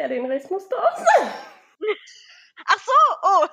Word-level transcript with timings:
Ja, 0.00 0.08
den 0.08 0.24
Rest 0.24 0.50
musst 0.50 0.72
du 0.72 0.76
auch 0.76 0.96
sagen. 0.96 1.30
Ach 2.64 2.78
so, 2.78 2.92
oh. 3.22 3.46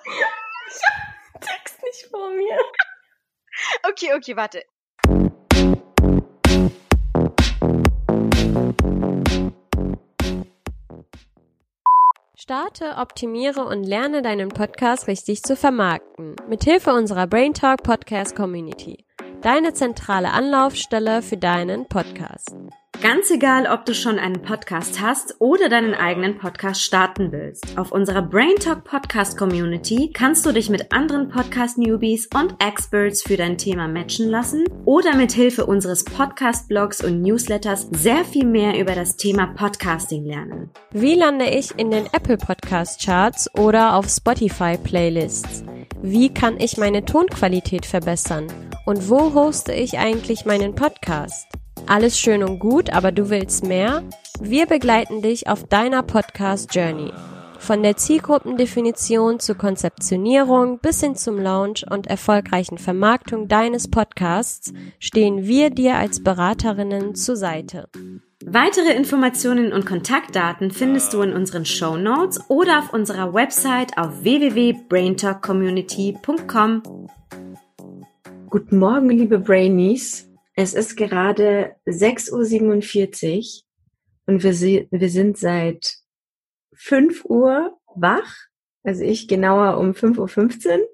Ich 0.70 0.82
hab 0.86 1.34
den 1.34 1.42
Text 1.42 1.84
nicht 1.84 2.08
vor 2.10 2.30
mir. 2.30 2.58
Okay, 3.90 4.14
okay, 4.16 4.38
warte. 4.38 4.64
Starte, 12.38 12.96
optimiere 12.96 13.66
und 13.66 13.84
lerne 13.84 14.22
deinen 14.22 14.48
Podcast 14.48 15.08
richtig 15.08 15.44
zu 15.44 15.58
vermarkten. 15.58 16.38
Mithilfe 16.48 16.94
unserer 16.94 17.28
Brain 17.28 17.54
Talk 17.54 17.84
Podcast 17.84 18.38
Community. 18.38 19.06
Deine 19.42 19.74
zentrale 19.74 20.32
Anlaufstelle 20.32 21.22
für 21.22 21.38
deinen 21.38 21.90
Podcast. 21.90 22.56
Ganz 23.00 23.30
egal, 23.30 23.68
ob 23.68 23.86
du 23.86 23.94
schon 23.94 24.18
einen 24.18 24.42
Podcast 24.42 25.00
hast 25.00 25.36
oder 25.38 25.70
deinen 25.70 25.94
eigenen 25.94 26.40
Podcast 26.40 26.82
starten 26.82 27.32
willst. 27.32 27.78
Auf 27.78 27.92
unserer 27.92 28.24
Brain 28.24 28.56
Talk 28.56 28.86
Podcast 28.86 29.38
Community 29.38 30.10
kannst 30.12 30.44
du 30.48 30.52
dich 30.52 30.72
mit 30.72 30.92
anderen 30.92 31.30
Podcast 31.30 31.78
Newbies 31.78 32.28
und 32.34 32.56
Experts 32.58 33.22
für 33.22 33.38
dein 33.38 33.60
Thema 33.60 33.88
matchen 33.88 34.30
lassen 34.30 34.64
oder 34.86 35.16
mit 35.16 35.32
Hilfe 35.32 35.68
unseres 35.68 36.06
Podcast 36.06 36.68
Blogs 36.70 37.04
und 37.04 37.22
Newsletters 37.22 37.88
sehr 37.92 38.26
viel 38.26 38.46
mehr 38.46 38.80
über 38.80 38.96
das 38.96 39.16
Thema 39.16 39.46
Podcasting 39.46 40.26
lernen. 40.26 40.72
Wie 40.92 41.14
lande 41.14 41.46
ich 41.46 41.78
in 41.78 41.92
den 41.92 42.08
Apple 42.08 42.38
Podcast 42.38 43.06
Charts 43.06 43.48
oder 43.60 43.96
auf 43.96 44.10
Spotify 44.10 44.76
Playlists? 44.76 45.64
Wie 46.02 46.34
kann 46.34 46.60
ich 46.60 46.78
meine 46.78 47.06
Tonqualität 47.06 47.86
verbessern? 47.86 48.48
Und 48.88 49.08
wo 49.08 49.36
hoste 49.36 49.72
ich 49.72 50.00
eigentlich 50.00 50.46
meinen 50.46 50.74
Podcast? 50.74 51.48
Alles 51.86 52.20
schön 52.20 52.44
und 52.44 52.60
gut, 52.60 52.92
aber 52.92 53.12
du 53.12 53.30
willst 53.30 53.66
mehr? 53.66 54.04
Wir 54.42 54.66
begleiten 54.66 55.22
dich 55.22 55.48
auf 55.48 55.64
deiner 55.64 56.04
Podcast 56.04 56.76
Journey. 56.76 57.14
Von 57.60 57.84
der 57.84 57.98
Zielgruppendefinition 57.98 59.40
zur 59.40 59.56
Konzeptionierung 59.56 60.80
bis 60.80 61.02
hin 61.02 61.16
zum 61.16 61.40
Launch 61.40 61.86
und 61.90 62.08
erfolgreichen 62.08 62.78
Vermarktung 62.78 63.48
deines 63.48 63.90
Podcasts 63.90 64.74
stehen 65.00 65.48
wir 65.48 65.70
dir 65.70 65.96
als 65.96 66.24
Beraterinnen 66.24 67.16
zur 67.16 67.36
Seite. 67.36 67.90
Weitere 68.46 68.94
Informationen 68.94 69.74
und 69.74 69.86
Kontaktdaten 69.86 70.72
findest 70.72 71.14
du 71.14 71.22
in 71.22 71.34
unseren 71.34 71.66
Show 71.66 71.98
Notes 71.98 72.40
oder 72.48 72.80
auf 72.80 72.94
unserer 72.94 73.34
Website 73.34 73.98
auf 73.98 74.24
www.braintalkcommunity.com. 74.24 76.84
Guten 78.50 78.80
Morgen, 78.80 79.10
liebe 79.10 79.40
Brainies. 79.40 80.27
Es 80.60 80.74
ist 80.74 80.98
gerade 80.98 81.76
6.47 81.86 82.32
Uhr 82.32 83.64
und 84.26 84.44
wir, 84.44 84.88
wir 84.90 85.10
sind 85.10 85.38
seit 85.38 86.00
5 86.74 87.26
Uhr 87.26 87.78
wach. 87.96 88.36
Also 88.82 89.04
ich 89.04 89.28
genauer 89.28 89.78
um 89.78 89.92
5.15 89.92 90.80
Uhr. 90.80 90.88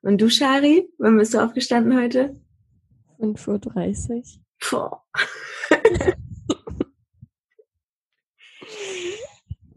Und 0.00 0.22
du, 0.22 0.30
Shari, 0.30 0.88
wann 0.96 1.18
bist 1.18 1.34
du 1.34 1.38
aufgestanden 1.38 2.00
heute? 2.00 2.34
5.30 3.18 4.16
Uhr. 4.16 4.22
Boah. 4.70 5.04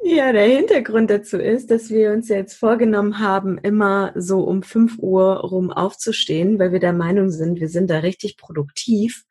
Ja, 0.05 0.33
der 0.33 0.45
Hintergrund 0.45 1.09
dazu 1.09 1.37
ist, 1.37 1.71
dass 1.71 1.89
wir 1.89 2.11
uns 2.11 2.27
jetzt 2.27 2.55
vorgenommen 2.55 3.19
haben, 3.19 3.57
immer 3.57 4.11
so 4.15 4.41
um 4.41 4.61
5 4.61 4.99
Uhr 4.99 5.37
rum 5.37 5.71
aufzustehen, 5.71 6.59
weil 6.59 6.73
wir 6.73 6.79
der 6.79 6.91
Meinung 6.91 7.29
sind, 7.29 7.61
wir 7.61 7.69
sind 7.69 7.89
da 7.89 7.99
richtig 7.99 8.35
produktiv 8.35 9.23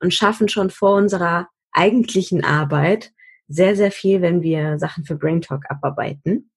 und 0.00 0.12
schaffen 0.12 0.48
schon 0.48 0.70
vor 0.70 0.96
unserer 0.96 1.48
eigentlichen 1.70 2.44
Arbeit 2.44 3.12
sehr, 3.46 3.76
sehr 3.76 3.92
viel, 3.92 4.20
wenn 4.20 4.42
wir 4.42 4.80
Sachen 4.80 5.04
für 5.04 5.14
Brain 5.14 5.42
Talk 5.42 5.70
abarbeiten. 5.70 6.50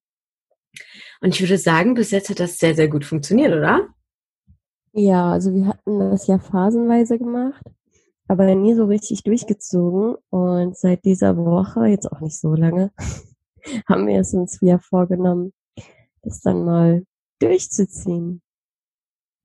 Und 1.21 1.35
ich 1.35 1.41
würde 1.41 1.59
sagen, 1.59 1.93
bis 1.93 2.09
jetzt 2.09 2.29
hat 2.29 2.39
das 2.39 2.57
sehr, 2.57 2.73
sehr 2.73 2.87
gut 2.87 3.05
funktioniert, 3.05 3.53
oder? 3.53 3.87
Ja, 4.93 5.31
also 5.31 5.53
wir 5.53 5.67
hatten 5.67 5.99
das 5.99 6.25
ja 6.25 6.39
phasenweise 6.39 7.19
gemacht, 7.19 7.63
aber 8.27 8.55
nie 8.55 8.73
so 8.73 8.85
richtig 8.85 9.21
durchgezogen. 9.23 10.15
Und 10.31 10.75
seit 10.75 11.05
dieser 11.05 11.37
Woche, 11.37 11.85
jetzt 11.85 12.11
auch 12.11 12.21
nicht 12.21 12.39
so 12.39 12.55
lange, 12.55 12.91
haben 13.87 14.07
wir 14.07 14.19
es 14.19 14.33
uns 14.33 14.61
wieder 14.61 14.79
vorgenommen, 14.79 15.53
das 16.21 16.41
dann 16.41 16.65
mal 16.65 17.03
durchzuziehen. 17.39 18.41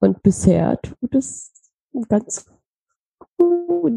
Und 0.00 0.22
bisher 0.22 0.78
tut 0.82 1.14
es 1.14 1.52
ganz 2.08 2.46
gut. 3.38 3.92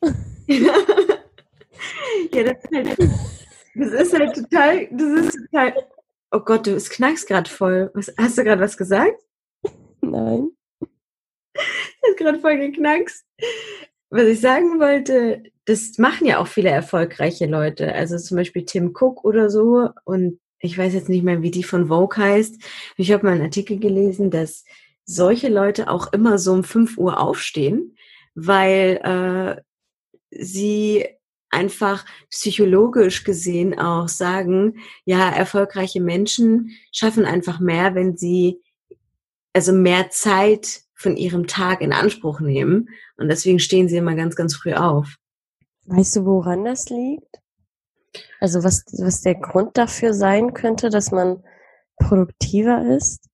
ja, 0.46 0.72
das 2.32 2.64
ist 2.64 2.72
halt, 2.72 2.98
das 3.74 3.92
ist 3.92 4.12
halt 4.12 4.34
total, 4.34 4.88
das 4.90 5.26
ist 5.26 5.38
total, 5.50 5.74
oh 6.32 6.40
Gott, 6.40 6.66
du, 6.66 6.74
es 6.74 6.90
knackst 6.90 7.26
gerade 7.26 7.48
voll. 7.48 7.90
Was, 7.94 8.12
hast 8.18 8.38
du 8.38 8.44
gerade 8.44 8.60
was 8.60 8.76
gesagt? 8.76 9.22
Nein. 10.00 10.50
Es 10.80 12.10
hat 12.10 12.16
gerade 12.16 12.40
voll 12.40 12.58
geknackst. 12.58 13.26
Was 14.10 14.24
ich 14.24 14.40
sagen 14.40 14.80
wollte, 14.80 15.42
das 15.68 15.98
machen 15.98 16.26
ja 16.26 16.38
auch 16.38 16.46
viele 16.46 16.70
erfolgreiche 16.70 17.44
Leute. 17.44 17.94
Also 17.94 18.16
zum 18.16 18.38
Beispiel 18.38 18.64
Tim 18.64 18.94
Cook 18.98 19.22
oder 19.22 19.50
so. 19.50 19.90
Und 20.04 20.40
ich 20.60 20.78
weiß 20.78 20.94
jetzt 20.94 21.10
nicht 21.10 21.22
mehr, 21.22 21.42
wie 21.42 21.50
die 21.50 21.62
von 21.62 21.88
Vogue 21.88 22.16
heißt. 22.16 22.62
Ich 22.96 23.12
habe 23.12 23.26
mal 23.26 23.32
einen 23.32 23.42
Artikel 23.42 23.78
gelesen, 23.78 24.30
dass 24.30 24.64
solche 25.04 25.48
Leute 25.48 25.90
auch 25.90 26.10
immer 26.14 26.38
so 26.38 26.54
um 26.54 26.64
5 26.64 26.96
Uhr 26.96 27.20
aufstehen, 27.20 27.96
weil 28.34 29.60
äh, 29.60 29.62
sie 30.30 31.06
einfach 31.50 32.06
psychologisch 32.30 33.24
gesehen 33.24 33.78
auch 33.78 34.08
sagen, 34.08 34.78
ja, 35.04 35.28
erfolgreiche 35.28 36.00
Menschen 36.00 36.70
schaffen 36.92 37.26
einfach 37.26 37.60
mehr, 37.60 37.94
wenn 37.94 38.16
sie 38.16 38.62
also 39.52 39.72
mehr 39.72 40.08
Zeit 40.10 40.80
von 40.94 41.16
ihrem 41.16 41.46
Tag 41.46 41.82
in 41.82 41.92
Anspruch 41.92 42.40
nehmen. 42.40 42.88
Und 43.18 43.28
deswegen 43.28 43.58
stehen 43.58 43.88
sie 43.88 43.98
immer 43.98 44.14
ganz, 44.14 44.34
ganz 44.34 44.56
früh 44.56 44.72
auf. 44.72 45.16
Weißt 45.88 46.16
du, 46.16 46.26
woran 46.26 46.64
das 46.64 46.90
liegt? 46.90 47.40
Also 48.40 48.62
was, 48.62 48.84
was 48.98 49.22
der 49.22 49.36
Grund 49.36 49.78
dafür 49.78 50.12
sein 50.12 50.52
könnte, 50.52 50.90
dass 50.90 51.10
man 51.10 51.42
produktiver 51.96 52.94
ist? 52.94 53.24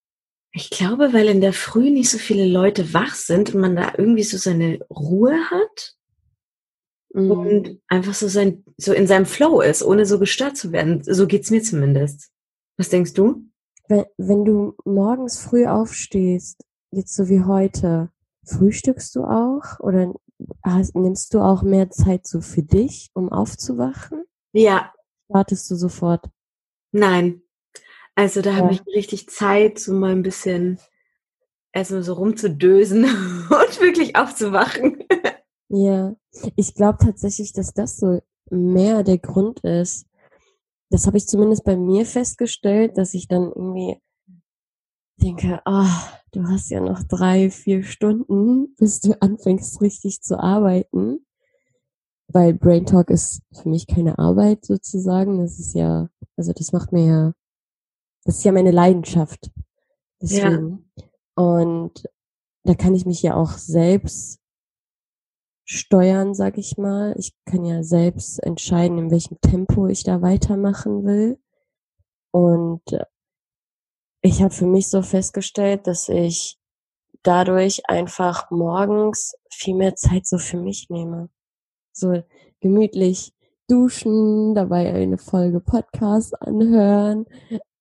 Ich 0.52 0.70
glaube, 0.70 1.12
weil 1.12 1.28
in 1.28 1.40
der 1.40 1.52
Früh 1.52 1.90
nicht 1.90 2.10
so 2.10 2.18
viele 2.18 2.46
Leute 2.46 2.94
wach 2.94 3.14
sind 3.14 3.54
und 3.54 3.60
man 3.60 3.74
da 3.74 3.94
irgendwie 3.98 4.22
so 4.22 4.36
seine 4.36 4.78
Ruhe 4.88 5.36
hat 5.50 5.96
mhm. 7.12 7.30
und 7.32 7.82
einfach 7.88 8.14
so 8.14 8.28
sein, 8.28 8.64
so 8.76 8.92
in 8.92 9.08
seinem 9.08 9.26
Flow 9.26 9.60
ist, 9.60 9.82
ohne 9.82 10.06
so 10.06 10.20
gestört 10.20 10.56
zu 10.56 10.70
werden. 10.70 11.02
So 11.02 11.26
geht's 11.26 11.50
mir 11.50 11.62
zumindest. 11.62 12.30
Was 12.76 12.88
denkst 12.88 13.14
du? 13.14 13.42
Wenn, 13.88 14.04
wenn 14.16 14.44
du 14.44 14.76
morgens 14.84 15.40
früh 15.40 15.66
aufstehst, 15.66 16.64
jetzt 16.92 17.16
so 17.16 17.28
wie 17.28 17.42
heute, 17.42 18.10
frühstückst 18.46 19.16
du 19.16 19.24
auch 19.24 19.80
oder 19.80 20.14
hast, 20.62 20.94
nimmst 20.94 21.34
du 21.34 21.40
auch 21.40 21.62
mehr 21.62 21.90
Zeit 21.90 22.26
so 22.26 22.40
für 22.40 22.62
dich, 22.62 23.10
um 23.14 23.30
aufzuwachen? 23.30 24.24
Ja. 24.52 24.92
Wartest 25.28 25.70
du 25.70 25.76
sofort? 25.76 26.26
Nein. 26.92 27.42
Also 28.14 28.42
da 28.42 28.50
ja. 28.50 28.56
habe 28.56 28.72
ich 28.72 28.86
richtig 28.86 29.28
Zeit, 29.28 29.78
so 29.78 29.92
mal 29.92 30.12
ein 30.12 30.22
bisschen 30.22 30.78
erstmal 31.72 32.02
so 32.02 32.14
rumzudösen 32.14 33.04
und 33.04 33.80
wirklich 33.80 34.16
aufzuwachen. 34.16 35.04
ja, 35.68 36.14
ich 36.56 36.74
glaube 36.74 36.98
tatsächlich, 37.04 37.52
dass 37.52 37.74
das 37.74 37.96
so 37.96 38.20
mehr 38.50 39.02
der 39.02 39.18
Grund 39.18 39.60
ist. 39.60 40.06
Das 40.90 41.06
habe 41.06 41.16
ich 41.16 41.26
zumindest 41.26 41.64
bei 41.64 41.76
mir 41.76 42.06
festgestellt, 42.06 42.96
dass 42.96 43.14
ich 43.14 43.26
dann 43.26 43.44
irgendwie 43.44 43.96
denke, 45.16 45.60
ah, 45.64 45.86
oh, 45.86 46.16
du 46.32 46.44
hast 46.48 46.70
ja 46.70 46.80
noch 46.80 47.02
drei, 47.04 47.50
vier 47.50 47.82
Stunden, 47.82 48.74
bis 48.76 49.00
du 49.00 49.20
anfängst 49.20 49.80
richtig 49.80 50.22
zu 50.22 50.38
arbeiten. 50.38 51.26
Weil 52.28 52.54
Brain 52.54 52.86
Talk 52.86 53.10
ist 53.10 53.42
für 53.52 53.68
mich 53.68 53.86
keine 53.86 54.18
Arbeit 54.18 54.64
sozusagen. 54.64 55.38
Das 55.38 55.58
ist 55.58 55.74
ja, 55.74 56.08
also 56.36 56.52
das 56.52 56.72
macht 56.72 56.92
mir 56.92 57.06
ja, 57.06 57.32
das 58.24 58.38
ist 58.38 58.44
ja 58.44 58.52
meine 58.52 58.72
Leidenschaft. 58.72 59.50
Deswegen. 60.20 60.90
Ja. 60.96 61.04
Und 61.36 62.08
da 62.64 62.74
kann 62.74 62.94
ich 62.94 63.04
mich 63.04 63.22
ja 63.22 63.34
auch 63.34 63.52
selbst 63.52 64.40
steuern, 65.64 66.34
sag 66.34 66.58
ich 66.58 66.76
mal. 66.76 67.14
Ich 67.18 67.34
kann 67.44 67.64
ja 67.64 67.82
selbst 67.82 68.42
entscheiden, 68.42 68.98
in 68.98 69.10
welchem 69.10 69.38
Tempo 69.40 69.86
ich 69.86 70.02
da 70.04 70.22
weitermachen 70.22 71.04
will. 71.04 71.38
Und 72.30 72.82
ich 74.24 74.42
habe 74.42 74.54
für 74.54 74.66
mich 74.66 74.88
so 74.88 75.02
festgestellt, 75.02 75.86
dass 75.86 76.08
ich 76.08 76.58
dadurch 77.22 77.82
einfach 77.88 78.50
morgens 78.50 79.34
viel 79.50 79.74
mehr 79.74 79.96
Zeit 79.96 80.26
so 80.26 80.38
für 80.38 80.56
mich 80.56 80.88
nehme. 80.88 81.28
So 81.92 82.22
gemütlich 82.60 83.34
duschen, 83.68 84.54
dabei 84.54 84.92
eine 84.94 85.18
Folge 85.18 85.60
Podcast 85.60 86.40
anhören 86.40 87.26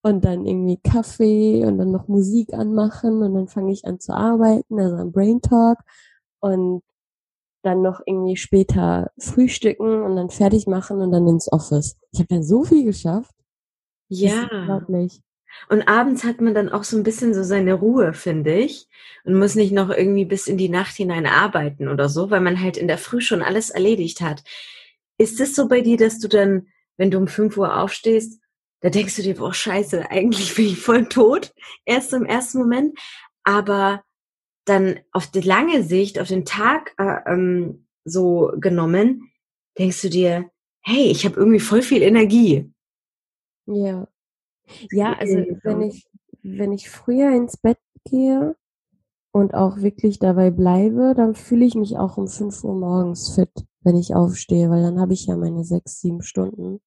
und 0.02 0.26
dann 0.26 0.46
irgendwie 0.46 0.78
Kaffee 0.84 1.66
und 1.66 1.78
dann 1.78 1.92
noch 1.92 2.10
Musik 2.10 2.54
anmachen 2.54 3.24
und 3.24 3.34
dann 3.36 3.48
fange 3.48 3.72
ich 3.72 3.86
an 3.86 4.02
zu 4.02 4.14
arbeiten, 4.14 4.80
also 4.80 4.98
am 4.98 5.14
Brain 5.14 5.42
Talk 5.42 5.78
und 6.42 6.84
dann 7.64 7.82
noch 7.82 8.02
irgendwie 8.06 8.36
später 8.36 9.12
frühstücken 9.18 10.04
und 10.04 10.18
dann 10.18 10.30
fertig 10.30 10.68
machen 10.68 11.00
und 11.00 11.14
dann 11.14 11.26
ins 11.26 11.50
Office. 11.50 11.96
Ich 12.12 12.20
habe 12.20 12.28
dann 12.28 12.44
so 12.44 12.66
viel 12.66 12.84
geschafft. 12.84 13.34
Ja. 14.10 14.50
Unglaublich. 14.52 15.22
Und 15.70 15.88
abends 15.88 16.24
hat 16.24 16.42
man 16.42 16.54
dann 16.54 16.70
auch 16.70 16.84
so 16.84 16.98
ein 16.98 17.04
bisschen 17.04 17.34
so 17.34 17.44
seine 17.44 17.74
Ruhe, 17.74 18.14
finde 18.14 18.54
ich. 18.54 18.88
Und 19.24 19.38
muss 19.38 19.56
nicht 19.56 19.72
noch 19.72 19.90
irgendwie 19.90 20.26
bis 20.26 20.48
in 20.48 20.58
die 20.58 20.70
Nacht 20.70 20.96
hinein 20.96 21.26
arbeiten 21.26 21.88
oder 21.88 22.10
so, 22.10 22.30
weil 22.30 22.42
man 22.42 22.62
halt 22.62 22.78
in 22.78 22.88
der 22.88 22.98
Früh 22.98 23.22
schon 23.22 23.42
alles 23.42 23.70
erledigt 23.70 24.22
hat. 24.22 24.44
Ist 25.18 25.40
es 25.40 25.56
so 25.56 25.68
bei 25.68 25.82
dir, 25.82 25.98
dass 25.98 26.20
du 26.20 26.28
dann, 26.28 26.68
wenn 26.98 27.12
du 27.12 27.18
um 27.18 27.28
5 27.28 27.58
Uhr 27.58 27.80
aufstehst, 27.82 28.42
da 28.82 28.90
denkst 28.90 29.16
du 29.16 29.22
dir, 29.22 29.36
boah, 29.36 29.54
scheiße, 29.54 30.12
eigentlich 30.12 30.56
bin 30.56 30.66
ich 30.66 30.80
voll 30.80 31.08
tot, 31.08 31.54
erst 31.86 32.14
im 32.14 32.26
ersten 32.26 32.60
Moment. 32.60 33.00
Aber 33.44 34.04
dann 34.66 35.00
auf 35.12 35.28
die 35.28 35.42
lange 35.42 35.84
Sicht, 35.84 36.20
auf 36.20 36.28
den 36.28 36.46
Tag 36.46 36.94
äh, 36.98 37.20
ähm, 37.32 37.88
so 38.06 38.52
genommen, 38.58 39.32
denkst 39.78 40.02
du 40.02 40.10
dir, 40.10 40.50
hey, 40.82 41.10
ich 41.12 41.26
habe 41.26 41.38
irgendwie 41.38 41.60
voll 41.60 41.82
viel 41.82 42.02
Energie. 42.02 42.72
Ja. 43.66 44.08
Ja, 44.92 45.14
also 45.14 45.38
wenn 45.64 45.82
ich, 45.82 46.08
wenn 46.42 46.72
ich 46.72 46.90
früher 46.90 47.36
ins 47.36 47.58
Bett 47.58 47.80
gehe 48.06 48.56
und 49.32 49.54
auch 49.54 49.78
wirklich 49.78 50.20
dabei 50.20 50.52
bleibe, 50.52 51.14
dann 51.16 51.36
fühle 51.36 51.66
ich 51.66 51.76
mich 51.76 51.98
auch 51.98 52.18
um 52.18 52.28
5 52.28 52.64
Uhr 52.64 52.76
morgens 52.76 53.36
fit, 53.36 53.52
wenn 53.82 53.96
ich 53.96 54.16
aufstehe, 54.16 54.70
weil 54.70 54.84
dann 54.84 55.00
habe 55.00 55.14
ich 55.14 55.28
ja 55.28 55.36
meine 55.38 55.64
sechs, 55.64 56.02
sieben 56.02 56.22
Stunden. 56.22 56.80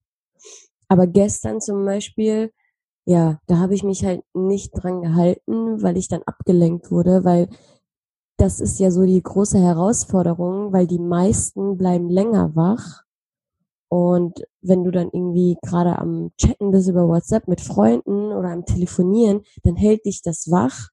Aber 0.89 1.07
gestern 1.07 1.61
zum 1.61 1.85
Beispiel, 1.85 2.53
ja, 3.07 3.41
da 3.47 3.59
habe 3.59 3.75
ich 3.75 3.85
mich 3.85 4.05
halt 4.05 4.23
nicht 4.35 4.73
dran 4.73 5.03
gehalten, 5.03 5.83
weil 5.83 5.97
ich 5.97 6.09
dann 6.09 6.23
abgelenkt 6.25 6.91
wurde, 6.91 7.25
weil 7.25 7.49
das 8.39 8.61
ist 8.61 8.79
ja 8.79 8.91
so 8.91 9.05
die 9.05 9.23
große 9.23 9.59
Herausforderung, 9.59 10.73
weil 10.73 10.87
die 10.87 10.99
meisten 10.99 11.77
bleiben 11.77 12.11
länger 12.11 12.55
wach. 12.55 13.03
Und 13.89 14.45
wenn 14.69 14.85
du 14.85 14.91
dann 14.91 15.11
irgendwie 15.13 15.57
gerade 15.63 15.99
am 15.99 16.31
Chatten 16.39 16.71
bist 16.71 16.89
über 16.89 17.09
WhatsApp 17.09 17.49
mit 17.49 17.61
Freunden 17.61 18.33
oder 18.33 18.51
am 18.51 18.65
Telefonieren, 18.65 19.43
dann 19.63 19.77
hält 19.77 20.05
dich 20.05 20.23
das 20.23 20.51
wach. 20.51 20.89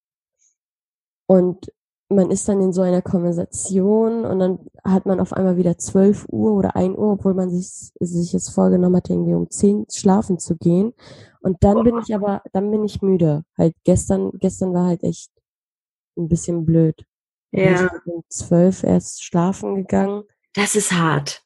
Und 1.28 1.72
man 2.10 2.31
ist 2.31 2.48
dann 2.48 2.62
in 2.62 2.74
so 2.74 2.81
einer 2.81 3.02
Konversation 3.02 4.25
und 4.25 4.40
dann 4.40 4.60
hat 4.84 5.06
man 5.06 5.20
auf 5.20 5.34
einmal 5.34 5.58
wieder 5.58 5.78
12 5.78 6.28
Uhr 6.30 6.54
oder 6.54 6.75
1 6.75 6.98
Uhr, 6.98 7.14
obwohl 7.14 7.34
man 7.34 7.50
sich, 7.50 7.92
sich 8.00 8.34
jetzt 8.34 8.50
vorgenommen 8.50 8.98
hat, 8.98 9.10
irgendwie 9.10 9.34
um 9.34 9.50
10 9.50 9.88
schlafen 9.92 10.38
zu 10.38 10.56
gehen. 10.56 10.94
Und 11.42 11.64
dann 11.64 11.84
bin 11.84 11.98
ich 11.98 12.14
aber, 12.14 12.42
dann 12.52 12.72
bin 12.72 12.84
ich 12.84 13.02
müde. 13.02 13.44
Halt 13.58 13.75
gestern, 13.84 14.31
gestern 14.34 14.74
war 14.74 14.88
halt 14.88 15.04
echt 15.04 15.31
ein 16.18 16.28
bisschen 16.28 16.66
blöd. 16.66 17.06
Ja. 17.52 17.86
Ich 17.86 18.04
bin 18.04 18.14
um 18.16 18.24
12 18.30 18.84
erst 18.84 19.24
schlafen 19.24 19.75
gegangen. 19.75 20.24
Das 20.54 20.75
ist 20.75 20.92
hart. 20.92 21.44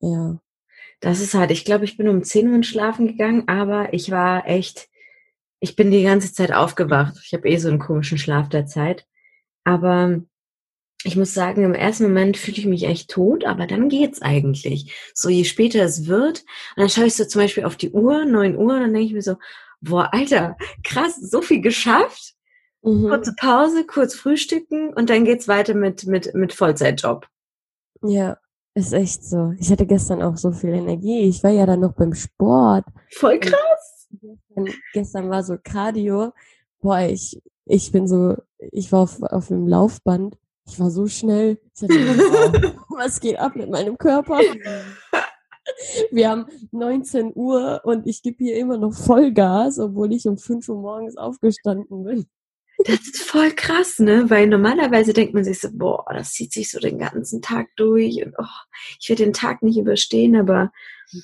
Ja. 0.00 0.40
Das 1.00 1.20
ist 1.20 1.34
hart. 1.34 1.50
Ich 1.50 1.64
glaube, 1.64 1.84
ich 1.84 1.96
bin 1.96 2.08
um 2.08 2.22
10 2.22 2.52
Uhr 2.52 2.62
schlafen 2.62 3.06
gegangen, 3.06 3.44
aber 3.48 3.92
ich 3.92 4.10
war 4.10 4.46
echt, 4.48 4.88
ich 5.60 5.76
bin 5.76 5.90
die 5.90 6.02
ganze 6.02 6.32
Zeit 6.32 6.52
aufgewacht. 6.52 7.16
Ich 7.24 7.34
habe 7.34 7.48
eh 7.48 7.56
so 7.58 7.68
einen 7.68 7.78
komischen 7.78 8.18
Schlaf 8.18 8.48
der 8.48 8.66
Zeit. 8.66 9.06
Aber 9.64 10.22
ich 11.04 11.16
muss 11.16 11.34
sagen, 11.34 11.64
im 11.64 11.74
ersten 11.74 12.04
Moment 12.04 12.36
fühle 12.36 12.58
ich 12.58 12.66
mich 12.66 12.84
echt 12.84 13.10
tot, 13.10 13.44
aber 13.44 13.66
dann 13.66 13.88
geht's 13.88 14.22
eigentlich. 14.22 14.94
So 15.14 15.28
je 15.28 15.44
später 15.44 15.82
es 15.84 16.06
wird, 16.06 16.40
und 16.76 16.82
dann 16.82 16.88
schaue 16.88 17.06
ich 17.06 17.14
so 17.14 17.24
zum 17.24 17.42
Beispiel 17.42 17.64
auf 17.64 17.76
die 17.76 17.90
Uhr, 17.90 18.24
9 18.24 18.56
Uhr, 18.56 18.74
und 18.74 18.80
dann 18.80 18.92
denke 18.94 19.06
ich 19.06 19.12
mir 19.12 19.22
so, 19.22 19.36
boah, 19.80 20.08
Alter, 20.12 20.56
krass, 20.82 21.16
so 21.16 21.42
viel 21.42 21.60
geschafft. 21.60 22.34
Mhm. 22.82 23.08
Kurze 23.08 23.34
Pause, 23.36 23.84
kurz 23.84 24.14
frühstücken 24.14 24.92
und 24.94 25.10
dann 25.10 25.24
geht's 25.24 25.48
weiter 25.48 25.74
mit, 25.74 26.06
mit, 26.06 26.34
mit 26.34 26.52
Vollzeitjob. 26.52 27.26
Ja, 28.02 28.38
ist 28.76 28.92
echt 28.92 29.24
so. 29.24 29.54
Ich 29.58 29.70
hatte 29.70 29.86
gestern 29.86 30.22
auch 30.22 30.36
so 30.36 30.52
viel 30.52 30.74
Energie. 30.74 31.20
Ich 31.20 31.42
war 31.42 31.50
ja 31.50 31.64
dann 31.64 31.80
noch 31.80 31.94
beim 31.94 32.12
Sport. 32.12 32.84
Voll 33.10 33.40
krass. 33.40 34.08
Gestern, 34.10 34.74
gestern 34.92 35.30
war 35.30 35.42
so 35.42 35.56
Cardio. 35.62 36.32
Boah, 36.82 37.00
ich, 37.00 37.40
ich 37.64 37.90
bin 37.90 38.06
so, 38.06 38.36
ich 38.58 38.92
war 38.92 39.00
auf, 39.00 39.22
auf 39.22 39.48
dem 39.48 39.66
Laufband. 39.66 40.36
Ich 40.66 40.78
war 40.78 40.90
so 40.90 41.06
schnell. 41.06 41.58
Ich 41.74 41.80
dachte, 41.80 41.94
wow, 41.94 42.86
was 42.98 43.18
geht 43.18 43.38
ab 43.38 43.56
mit 43.56 43.70
meinem 43.70 43.96
Körper? 43.96 44.40
Wir 46.10 46.30
haben 46.30 46.46
19 46.70 47.32
Uhr 47.34 47.80
und 47.82 48.06
ich 48.06 48.22
gebe 48.22 48.36
hier 48.44 48.56
immer 48.56 48.78
noch 48.78 48.92
Vollgas, 48.92 49.80
obwohl 49.80 50.12
ich 50.12 50.28
um 50.28 50.38
5 50.38 50.68
Uhr 50.68 50.76
morgens 50.76 51.16
aufgestanden 51.16 52.04
bin. 52.04 52.26
Das 52.84 53.00
ist 53.00 53.22
voll 53.22 53.52
krass, 53.52 53.98
ne? 53.98 54.28
Weil 54.28 54.46
normalerweise 54.48 55.12
denkt 55.12 55.32
man 55.34 55.44
sich 55.44 55.60
so, 55.60 55.68
boah, 55.72 56.04
das 56.12 56.32
zieht 56.32 56.52
sich 56.52 56.70
so 56.70 56.78
den 56.78 56.98
ganzen 56.98 57.40
Tag 57.40 57.68
durch 57.76 58.24
und 58.24 58.34
oh, 58.38 58.44
ich 59.00 59.08
werde 59.08 59.24
den 59.24 59.32
Tag 59.32 59.62
nicht 59.62 59.78
überstehen, 59.78 60.36
aber 60.36 60.70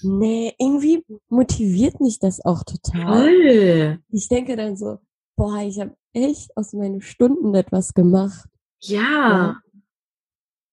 Nee, 0.03 0.55
irgendwie 0.59 1.05
motiviert 1.29 2.01
mich 2.01 2.19
das 2.21 2.45
auch 2.45 2.63
total. 2.63 3.05
toll. 3.27 3.99
Ich 4.11 4.29
denke 4.29 4.55
dann 4.57 4.77
so, 4.77 4.99
boah, 5.37 5.59
ich 5.61 5.81
habe 5.81 5.97
echt 6.13 6.57
aus 6.57 6.73
meinen 6.73 7.01
Stunden 7.03 7.55
etwas 7.55 7.93
gemacht. 7.93 8.49
Ja. 8.81 9.01
Ja. 9.01 9.57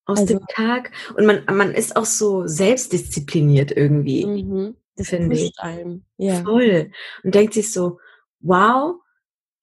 Aus 0.06 0.20
Also- 0.20 0.38
dem 0.38 0.46
Tag. 0.48 0.92
Und 1.18 1.26
man, 1.26 1.44
man 1.52 1.74
ist 1.74 1.96
auch 1.96 2.06
so 2.06 2.46
selbstdiszipliniert 2.48 3.72
irgendwie, 3.72 4.26
Mhm. 4.26 4.76
Das 4.96 5.08
finde 5.10 5.36
ich. 5.36 5.58
einem. 5.60 6.04
Ja. 6.18 6.44
Voll. 6.44 6.92
Und 7.24 7.34
denkt 7.36 7.54
sich 7.54 7.72
so, 7.72 8.00
wow, 8.42 8.96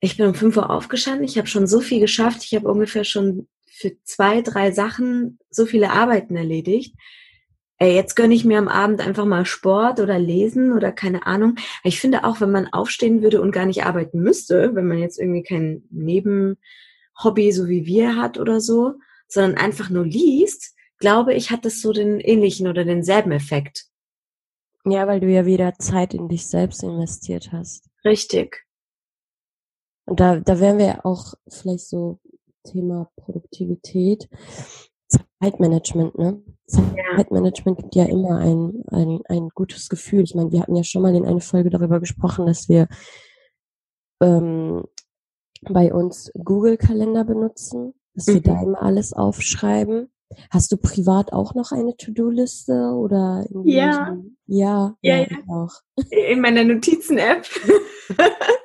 ich 0.00 0.16
bin 0.16 0.26
um 0.26 0.34
5 0.34 0.56
Uhr 0.56 0.70
aufgestanden, 0.70 1.24
ich 1.24 1.38
habe 1.38 1.48
schon 1.48 1.66
so 1.66 1.80
viel 1.80 2.00
geschafft, 2.00 2.44
ich 2.44 2.54
habe 2.54 2.70
ungefähr 2.70 3.04
schon 3.04 3.48
für 3.70 3.92
zwei, 4.04 4.42
drei 4.42 4.70
Sachen 4.72 5.38
so 5.50 5.66
viele 5.66 5.90
Arbeiten 5.90 6.36
erledigt. 6.36 6.94
Ey, 7.78 7.94
jetzt 7.94 8.16
gönne 8.16 8.34
ich 8.34 8.44
mir 8.44 8.58
am 8.58 8.68
Abend 8.68 9.06
einfach 9.06 9.26
mal 9.26 9.44
Sport 9.44 10.00
oder 10.00 10.18
Lesen 10.18 10.72
oder 10.72 10.92
keine 10.92 11.26
Ahnung. 11.26 11.56
Ich 11.84 12.00
finde 12.00 12.24
auch, 12.24 12.40
wenn 12.40 12.50
man 12.50 12.68
aufstehen 12.68 13.20
würde 13.22 13.42
und 13.42 13.52
gar 13.52 13.66
nicht 13.66 13.84
arbeiten 13.84 14.20
müsste, 14.20 14.74
wenn 14.74 14.86
man 14.86 14.98
jetzt 14.98 15.18
irgendwie 15.18 15.42
kein 15.42 15.82
Nebenhobby 15.90 17.52
so 17.52 17.68
wie 17.68 17.84
wir 17.84 18.16
hat 18.16 18.38
oder 18.38 18.60
so, 18.60 18.94
sondern 19.28 19.58
einfach 19.62 19.90
nur 19.90 20.06
liest, 20.06 20.74
glaube 20.98 21.34
ich, 21.34 21.50
hat 21.50 21.66
das 21.66 21.82
so 21.82 21.92
den 21.92 22.18
ähnlichen 22.20 22.66
oder 22.66 22.84
denselben 22.84 23.32
Effekt. 23.32 23.84
ja, 24.86 25.06
weil 25.06 25.20
du 25.20 25.26
ja 25.26 25.44
wieder 25.44 25.74
Zeit 25.78 26.14
in 26.14 26.28
dich 26.28 26.46
selbst 26.46 26.82
investiert 26.82 27.52
hast. 27.52 27.90
Richtig. 28.06 28.65
Und 30.06 30.20
da, 30.20 30.40
da 30.40 30.60
wären 30.60 30.78
wir 30.78 30.86
ja 30.86 31.04
auch 31.04 31.34
vielleicht 31.48 31.88
so 31.88 32.18
Thema 32.64 33.10
Produktivität. 33.16 34.28
Zeitmanagement, 35.40 36.18
ne? 36.18 36.42
Zeitmanagement 36.66 37.78
gibt 37.78 37.94
ja 37.94 38.04
immer 38.06 38.38
ein, 38.38 38.82
ein, 38.90 39.20
ein 39.28 39.48
gutes 39.54 39.88
Gefühl. 39.88 40.22
Ich 40.24 40.34
meine, 40.34 40.50
wir 40.50 40.60
hatten 40.60 40.74
ja 40.74 40.82
schon 40.82 41.02
mal 41.02 41.14
in 41.14 41.24
einer 41.26 41.40
Folge 41.40 41.70
darüber 41.70 42.00
gesprochen, 42.00 42.46
dass 42.46 42.68
wir 42.68 42.88
ähm, 44.20 44.84
bei 45.62 45.92
uns 45.92 46.32
Google-Kalender 46.34 47.24
benutzen, 47.24 47.94
dass 48.14 48.26
wir 48.28 48.36
Mhm. 48.36 48.42
da 48.42 48.62
immer 48.62 48.82
alles 48.82 49.12
aufschreiben. 49.12 50.10
Hast 50.50 50.72
du 50.72 50.76
privat 50.76 51.32
auch 51.32 51.54
noch 51.54 51.70
eine 51.70 51.96
To-Do-Liste 51.96 52.90
oder 52.92 53.44
so? 53.48 53.62
Ja, 53.64 54.16
Ja, 54.46 54.96
ja, 55.02 55.16
ja. 55.18 55.22
ich 55.22 55.36
auch. 55.48 55.72
In 56.10 56.40
meiner 56.40 56.64
Notizen-App. 56.64 57.46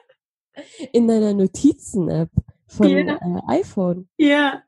In 0.94 1.08
deiner 1.08 1.34
Notizen-App 1.34 2.30
von 2.68 2.88
Ja. 2.90 3.00
äh, 3.16 3.60
iPhone. 3.60 4.08
ja. 4.18 4.64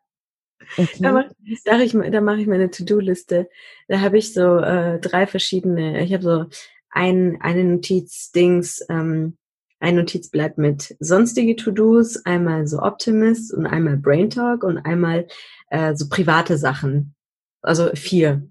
Okay. 0.78 1.00
Da 1.02 1.12
mache 1.12 1.30
da 1.66 1.78
ich, 1.82 1.92
da 1.92 2.22
mach 2.22 2.38
ich 2.38 2.48
meine 2.48 2.72
To-Do-Liste. 2.72 3.50
Da 3.90 4.00
habe 4.00 4.18
ich 4.18 4.34
so 4.34 4.60
äh, 4.60 4.98
drei 5.00 5.28
verschiedene, 5.28 6.02
ich 6.04 6.14
habe 6.14 6.24
so 6.24 6.46
ein, 6.90 7.38
eine 7.42 7.66
Notiz-Dings, 7.66 8.86
ähm, 8.90 9.38
ein 9.82 9.96
Notizblatt 9.98 10.58
mit 10.58 10.96
sonstige 11.02 11.58
To-Dos, 11.58 12.26
einmal 12.26 12.66
so 12.66 12.80
Optimist 12.80 13.54
und 13.54 13.66
einmal 13.66 13.98
Brain 13.98 14.30
Talk 14.30 14.64
und 14.64 14.78
einmal 14.78 15.28
äh, 15.68 15.94
so 15.96 16.08
private 16.08 16.58
Sachen. 16.58 17.14
Also 17.62 17.90
vier. 17.94 18.50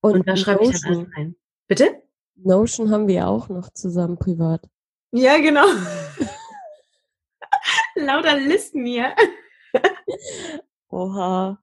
Und 0.00 0.28
da 0.28 0.36
schreibe 0.36 0.62
ich 0.62 0.80
dann 0.80 0.92
Notion. 0.92 1.06
alles 1.06 1.16
rein. 1.16 1.36
Bitte? 1.66 1.88
Notion 2.36 2.90
haben 2.92 3.08
wir 3.08 3.26
auch 3.26 3.48
noch 3.48 3.70
zusammen 3.72 4.16
privat. 4.16 4.62
Ja, 5.10 5.38
genau. 5.38 5.64
Lauter 8.04 8.38
Listen 8.38 8.84
hier. 8.86 9.14
Oha. 10.88 11.58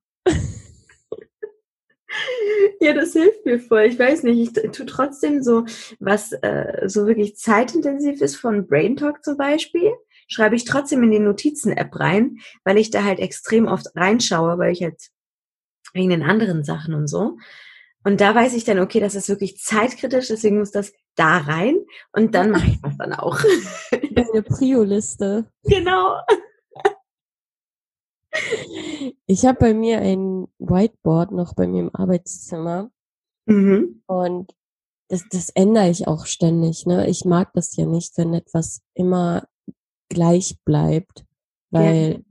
Ja, 2.81 2.93
das 2.93 3.13
hilft 3.13 3.45
mir 3.45 3.59
voll. 3.59 3.83
Ich 3.83 3.97
weiß 3.97 4.23
nicht, 4.23 4.37
ich 4.37 4.53
tu- 4.53 4.69
tu 4.69 4.83
trotzdem 4.85 5.41
so, 5.41 5.65
was 5.99 6.33
äh, 6.33 6.83
so 6.89 7.07
wirklich 7.07 7.37
zeitintensiv 7.37 8.19
ist 8.21 8.35
von 8.35 8.67
Brain 8.67 8.97
Talk 8.97 9.23
zum 9.23 9.37
Beispiel, 9.37 9.93
schreibe 10.27 10.55
ich 10.57 10.65
trotzdem 10.65 11.03
in 11.03 11.11
die 11.11 11.19
Notizen-App 11.19 11.97
rein, 11.99 12.37
weil 12.65 12.77
ich 12.77 12.89
da 12.91 13.03
halt 13.05 13.19
extrem 13.19 13.65
oft 13.67 13.87
reinschaue, 13.95 14.57
weil 14.57 14.73
ich 14.73 14.83
halt 14.83 14.99
wegen 15.93 16.09
den 16.09 16.23
anderen 16.23 16.63
Sachen 16.65 16.95
und 16.95 17.07
so. 17.07 17.37
Und 18.03 18.19
da 18.19 18.35
weiß 18.35 18.55
ich 18.55 18.65
dann, 18.65 18.79
okay, 18.79 18.99
das 18.99 19.15
ist 19.15 19.29
wirklich 19.29 19.57
zeitkritisch, 19.59 20.27
deswegen 20.27 20.57
muss 20.59 20.71
das 20.71 20.91
da 21.15 21.37
rein 21.37 21.77
und 22.11 22.35
dann 22.35 22.51
mache 22.51 22.67
ich 22.67 22.81
das 22.81 22.97
dann 22.97 23.13
auch. 23.13 23.39
Deine 24.15 24.43
Prio-Liste. 24.43 25.51
genau. 25.63 26.17
Ich 29.25 29.45
habe 29.45 29.57
bei 29.59 29.73
mir 29.73 29.99
ein 29.99 30.47
Whiteboard 30.59 31.31
noch 31.31 31.53
bei 31.53 31.67
mir 31.67 31.81
im 31.81 31.95
Arbeitszimmer 31.95 32.89
Mhm. 33.47 34.03
und 34.05 34.55
das, 35.09 35.23
das 35.29 35.49
ändere 35.49 35.89
ich 35.89 36.07
auch 36.07 36.25
ständig. 36.25 36.85
Ne? 36.85 37.09
Ich 37.09 37.25
mag 37.25 37.51
das 37.53 37.75
ja 37.75 37.85
nicht, 37.85 38.17
wenn 38.17 38.33
etwas 38.33 38.81
immer 38.93 39.47
gleich 40.09 40.59
bleibt, 40.63 41.25
weil 41.71 42.23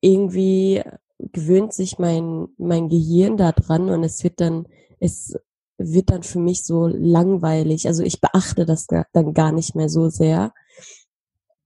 irgendwie 0.00 0.82
gewöhnt 1.18 1.72
sich 1.72 1.98
mein, 1.98 2.48
mein 2.58 2.88
Gehirn 2.88 3.36
da 3.36 3.52
dran 3.52 3.90
und 3.90 4.04
es 4.04 4.22
wird 4.22 4.40
dann, 4.40 4.68
es 5.00 5.34
wird 5.82 6.10
dann 6.10 6.22
für 6.22 6.38
mich 6.38 6.64
so 6.64 6.86
langweilig. 6.86 7.86
Also 7.86 8.02
ich 8.02 8.20
beachte 8.20 8.66
das 8.66 8.86
dann 8.86 9.32
gar 9.34 9.52
nicht 9.52 9.74
mehr 9.74 9.88
so 9.88 10.10
sehr. 10.10 10.52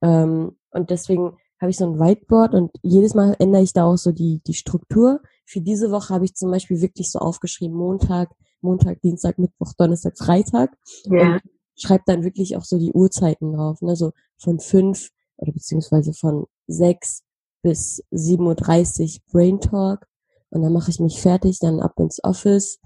Ähm, 0.03 0.57
und 0.71 0.91
deswegen 0.91 1.37
habe 1.61 1.71
ich 1.71 1.77
so 1.77 1.87
ein 1.87 1.99
Whiteboard 1.99 2.55
und 2.55 2.71
jedes 2.83 3.15
Mal 3.15 3.35
ändere 3.39 3.63
ich 3.63 3.73
da 3.73 3.85
auch 3.85 3.97
so 3.97 4.13
die, 4.13 4.41
die 4.47 4.55
Struktur. 4.55 5.21
Für 5.47 5.61
diese 5.61 5.91
Woche 5.91 6.15
habe 6.15 6.25
ich 6.25 6.35
zum 6.35 6.51
Beispiel 6.51 6.81
wirklich 6.81 7.11
so 7.11 7.19
aufgeschrieben, 7.19 7.77
Montag, 7.77 8.31
Montag, 8.61 9.01
Dienstag, 9.03 9.39
Mittwoch, 9.39 9.73
Donnerstag, 9.77 10.17
Freitag 10.17 10.77
Ja. 11.05 11.35
und 11.35 11.43
schreibe 11.77 12.05
dann 12.07 12.23
wirklich 12.23 12.57
auch 12.57 12.65
so 12.65 12.79
die 12.79 12.93
Uhrzeiten 12.93 13.53
drauf, 13.53 13.83
ne? 13.83 13.97
So 13.97 14.13
von 14.39 14.61
fünf 14.61 15.11
oder 15.37 15.53
beziehungsweise 15.53 16.13
von 16.13 16.47
sechs 16.67 17.23
bis 17.63 18.03
7.30 18.13 19.17
Uhr 19.17 19.23
Brain 19.33 19.61
Talk 19.61 20.07
und 20.51 20.63
dann 20.63 20.73
mache 20.73 20.91
ich 20.91 21.01
mich 21.01 21.21
fertig, 21.21 21.59
dann 21.59 21.81
ab 21.81 21.99
ins 21.99 22.23
Office 22.23 22.79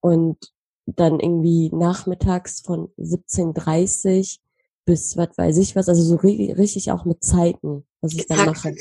und 0.00 0.53
dann 0.86 1.20
irgendwie 1.20 1.70
nachmittags 1.74 2.60
von 2.60 2.88
17.30 2.98 4.38
bis 4.86 5.16
was 5.16 5.36
weiß 5.38 5.56
ich 5.58 5.76
was, 5.76 5.88
also 5.88 6.02
so 6.02 6.16
ri- 6.16 6.56
richtig 6.56 6.92
auch 6.92 7.04
mit 7.06 7.24
Zeiten, 7.24 7.86
was 8.00 8.12
ich 8.12 8.26
dann 8.26 8.46
mache. 8.46 8.74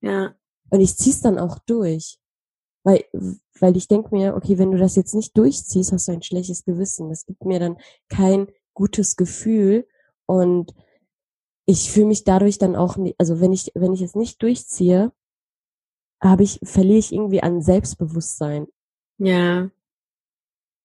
Ja. 0.00 0.34
Und 0.70 0.80
ich 0.80 0.96
zieh's 0.96 1.20
dann 1.22 1.38
auch 1.38 1.58
durch. 1.60 2.18
Weil, 2.84 3.04
weil 3.58 3.76
ich 3.76 3.88
denke 3.88 4.14
mir, 4.14 4.36
okay, 4.36 4.58
wenn 4.58 4.70
du 4.70 4.78
das 4.78 4.94
jetzt 4.96 5.14
nicht 5.14 5.36
durchziehst, 5.36 5.92
hast 5.92 6.08
du 6.08 6.12
ein 6.12 6.22
schlechtes 6.22 6.64
Gewissen. 6.64 7.08
Das 7.08 7.26
gibt 7.26 7.44
mir 7.44 7.58
dann 7.58 7.78
kein 8.08 8.48
gutes 8.74 9.16
Gefühl. 9.16 9.86
Und 10.26 10.74
ich 11.66 11.90
fühle 11.90 12.06
mich 12.06 12.24
dadurch 12.24 12.58
dann 12.58 12.76
auch 12.76 12.96
nicht, 12.96 13.16
also 13.18 13.40
wenn 13.40 13.52
ich, 13.52 13.72
wenn 13.74 13.92
ich 13.92 14.02
es 14.02 14.14
nicht 14.14 14.42
durchziehe, 14.42 15.12
habe 16.22 16.42
ich, 16.42 16.60
verliere 16.62 16.98
ich 16.98 17.12
irgendwie 17.12 17.42
an 17.42 17.62
Selbstbewusstsein. 17.62 18.68
Ja. 19.18 19.70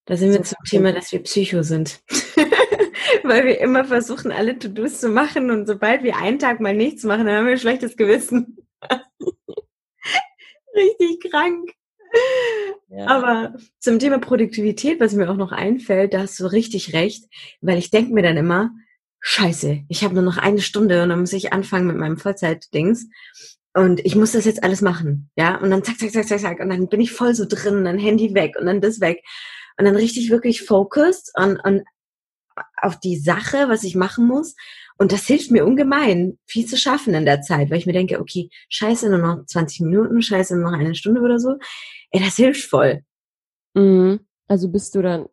Da 0.05 0.17
sind 0.17 0.31
wir 0.31 0.37
So 0.37 0.43
zum 0.43 0.57
verrückt. 0.65 0.69
Thema, 0.69 0.91
dass 0.93 1.11
wir 1.11 1.23
Psycho 1.23 1.63
sind. 1.63 2.01
Weil 3.23 3.45
wir 3.45 3.59
immer 3.59 3.85
versuchen, 3.85 4.31
alle 4.31 4.57
To-Dos 4.57 4.99
zu 4.99 5.09
machen 5.09 5.51
und 5.51 5.65
sobald 5.65 6.03
wir 6.03 6.17
einen 6.17 6.39
Tag 6.39 6.59
mal 6.59 6.75
nichts 6.75 7.03
machen, 7.03 7.25
dann 7.25 7.37
haben 7.37 7.45
wir 7.45 7.53
ein 7.53 7.59
schlechtes 7.59 7.95
Gewissen. 7.95 8.57
Richtig 10.75 11.31
krank. 11.31 11.71
Ja. 12.89 13.07
Aber 13.07 13.55
zum 13.79 13.97
Thema 13.99 14.19
Produktivität, 14.19 14.99
was 14.99 15.13
mir 15.13 15.29
auch 15.29 15.37
noch 15.37 15.51
einfällt, 15.51 16.13
da 16.13 16.19
hast 16.19 16.39
du 16.39 16.45
richtig 16.45 16.93
recht, 16.93 17.25
weil 17.61 17.77
ich 17.79 17.89
denke 17.89 18.13
mir 18.13 18.21
dann 18.21 18.37
immer, 18.37 18.71
scheiße, 19.19 19.83
ich 19.87 20.03
habe 20.03 20.13
nur 20.13 20.23
noch 20.23 20.37
eine 20.37 20.61
Stunde 20.61 21.01
und 21.01 21.09
dann 21.09 21.21
muss 21.21 21.33
ich 21.33 21.53
anfangen 21.53 21.87
mit 21.87 21.97
meinem 21.97 22.17
Vollzeit-Dings 22.17 23.07
und 23.73 24.05
ich 24.05 24.15
muss 24.15 24.33
das 24.33 24.45
jetzt 24.45 24.63
alles 24.63 24.81
machen, 24.81 25.31
ja, 25.35 25.55
und 25.57 25.71
dann 25.71 25.83
zack, 25.83 25.97
zack, 25.97 26.11
zack, 26.11 26.27
zack, 26.27 26.39
zack 26.41 26.59
und 26.59 26.69
dann 26.69 26.87
bin 26.87 27.01
ich 27.01 27.11
voll 27.11 27.33
so 27.33 27.45
drin, 27.47 27.77
und 27.77 27.85
dann 27.85 27.97
Handy 27.97 28.35
weg 28.35 28.55
und 28.59 28.67
dann 28.67 28.81
das 28.81 28.99
weg 28.99 29.23
und 29.77 29.85
dann 29.85 29.95
richtig 29.95 30.29
wirklich 30.29 30.63
focused 30.63 31.31
on, 31.37 31.59
on, 31.63 31.83
auf 32.81 32.99
die 32.99 33.17
Sache, 33.17 33.69
was 33.69 33.83
ich 33.83 33.95
machen 33.95 34.27
muss 34.27 34.55
und 34.97 35.11
das 35.11 35.25
hilft 35.25 35.51
mir 35.51 35.65
ungemein, 35.65 36.37
viel 36.45 36.65
zu 36.65 36.77
schaffen 36.77 37.13
in 37.13 37.25
der 37.25 37.41
Zeit, 37.41 37.69
weil 37.69 37.77
ich 37.77 37.85
mir 37.85 37.93
denke, 37.93 38.19
okay, 38.19 38.49
scheiße, 38.69 39.09
nur 39.09 39.19
noch 39.19 39.45
20 39.45 39.81
Minuten, 39.81 40.21
scheiße, 40.21 40.55
nur 40.55 40.71
noch 40.71 40.77
eine 40.77 40.95
Stunde 40.95 41.21
oder 41.21 41.39
so, 41.39 41.55
ey, 42.11 42.23
das 42.23 42.35
hilft 42.35 42.69
voll. 42.69 43.01
Mhm. 43.73 44.19
Also 44.47 44.69
bist 44.69 44.93
du 44.95 45.01
dann, 45.01 45.25